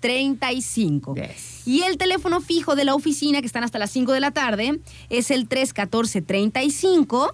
[0.00, 1.14] 314-124-3335.
[1.14, 1.66] Yes.
[1.66, 4.80] Y el teléfono fijo de la oficina, que están hasta las 5 de la tarde,
[5.08, 7.32] es el 314-35.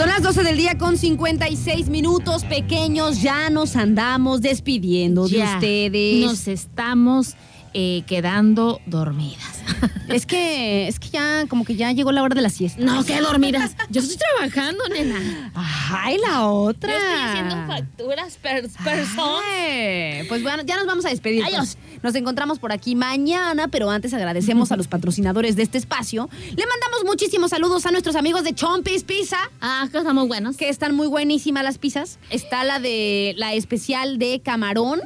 [0.00, 3.20] Son las 12 del día con 56 minutos pequeños.
[3.20, 6.24] Ya nos andamos despidiendo de ustedes.
[6.24, 7.36] Nos estamos
[7.74, 9.60] eh, quedando dormidas.
[10.08, 12.82] Es que, es que ya, como que ya llegó la hora de la siesta.
[12.82, 13.76] No, qué dormidas.
[13.90, 15.52] Yo estoy trabajando, nena.
[15.54, 16.90] Ay, la otra.
[16.90, 18.68] Yo estoy haciendo facturas per
[20.28, 21.44] Pues bueno, ya nos vamos a despedir.
[21.44, 21.76] Adiós.
[21.80, 22.02] pues.
[22.02, 26.28] Nos encontramos por aquí mañana, pero antes agradecemos a los patrocinadores de este espacio.
[26.32, 30.56] Le mandamos muchísimos saludos a nuestros amigos de Chompis Pizza, Ah, que estamos buenos.
[30.56, 32.18] que están muy buenísimas las pizzas.
[32.30, 35.02] Está la de la especial de camarón,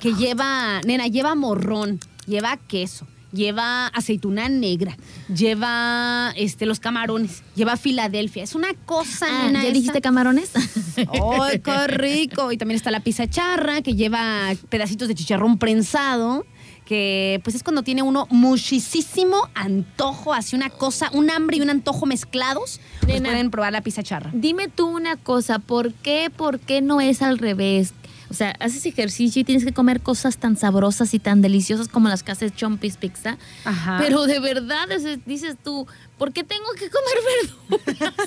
[0.00, 3.06] que lleva, nena, lleva morrón, lleva queso.
[3.30, 4.96] Lleva aceituna negra,
[5.34, 8.42] lleva este los camarones, lleva Filadelfia.
[8.42, 9.50] Es una cosa, Ah.
[9.52, 9.70] ¿Ya esa.
[9.72, 10.50] dijiste camarones?
[10.96, 12.50] ¡Ay, qué rico!
[12.52, 16.46] Y también está la pizza charra, que lleva pedacitos de chicharrón prensado,
[16.86, 21.68] que pues es cuando tiene uno muchísimo antojo, así una cosa, un hambre y un
[21.68, 24.30] antojo mezclados, pues pueden probar la pizza charra.
[24.32, 27.92] Dime tú una cosa, ¿por qué, por qué no es al revés?
[28.30, 32.08] O sea, haces ejercicio y tienes que comer cosas tan sabrosas y tan deliciosas como
[32.08, 33.38] las que hace Chompis Pizza.
[33.64, 33.98] Ajá.
[34.00, 35.86] Pero de verdad es- dices tú,
[36.18, 38.18] ¿por qué tengo que comer verduras?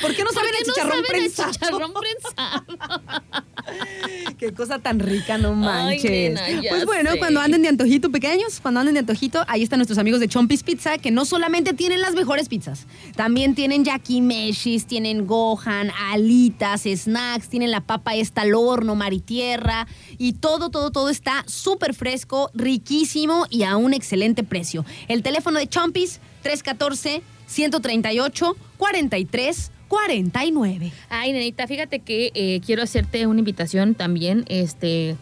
[0.00, 1.52] ¿Por qué no saben ¿Por el qué no chicharrón saben el prensado?
[1.52, 2.64] chicharrón prensado?
[4.38, 6.32] Qué cosa tan rica, no manches.
[6.34, 7.18] nena, pues bueno, sé.
[7.18, 10.62] cuando anden de antojito pequeños, cuando anden de antojito, ahí están nuestros amigos de Chompis
[10.62, 17.48] Pizza, que no solamente tienen las mejores pizzas, también tienen yakimeshis, tienen gohan, alitas, snacks,
[17.48, 19.86] tienen la papa esta al horno, maritierra,
[20.18, 24.84] y todo, todo, todo está súper fresco, riquísimo y a un excelente precio.
[25.08, 30.92] El teléfono de Chompis, 314 138 43 49.
[31.08, 34.44] Ay, nenita, fíjate que eh, quiero hacerte una invitación también.
[34.48, 35.16] Este,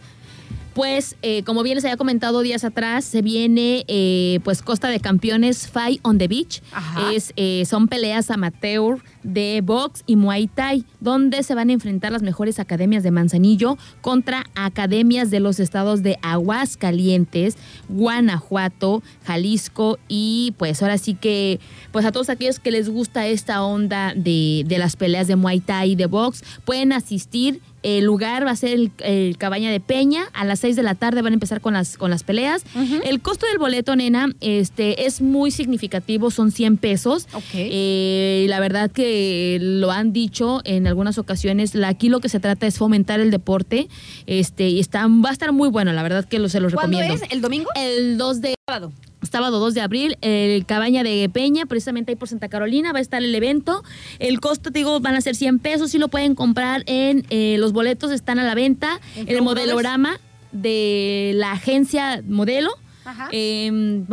[0.73, 4.99] pues, eh, como bien les había comentado días atrás, se viene eh, pues Costa de
[4.99, 6.61] Campeones Fight on the Beach.
[6.71, 7.11] Ajá.
[7.13, 12.11] Es, eh, son peleas amateur de box y muay thai, donde se van a enfrentar
[12.11, 17.57] las mejores academias de Manzanillo contra academias de los estados de Aguascalientes,
[17.89, 21.59] Guanajuato, Jalisco y pues ahora sí que
[21.91, 25.59] pues a todos aquellos que les gusta esta onda de, de las peleas de muay
[25.59, 27.61] thai y de box pueden asistir.
[27.83, 30.23] El lugar va a ser el, el Cabaña de Peña.
[30.33, 32.63] A las 6 de la tarde van a empezar con las, con las peleas.
[33.05, 37.27] El costo del boleto, nena, este, es muy significativo, son 100 pesos.
[37.33, 37.43] Ok.
[37.53, 41.75] Eh, la verdad que lo han dicho en algunas ocasiones.
[41.75, 43.87] La- Aquí lo que se trata es fomentar el deporte.
[44.27, 46.97] Este, y está, va a estar muy bueno, la verdad que lo, se los ¿Cuándo
[46.99, 47.25] recomiendo.
[47.25, 47.31] es?
[47.31, 47.69] ¿El domingo?
[47.75, 48.91] El 2 de sábado.
[49.21, 53.01] Sábado 2 de abril, el Cabaña de Peña, precisamente ahí por Santa Carolina, va a
[53.01, 53.83] estar el evento.
[54.19, 57.57] El costo, te digo, van a ser 100 pesos y lo pueden comprar en, eh,
[57.59, 60.19] los boletos están a la venta ¿En el modelorama
[60.51, 62.71] de la agencia Modelo.
[63.05, 63.27] Ajá.
[63.31, 64.05] En,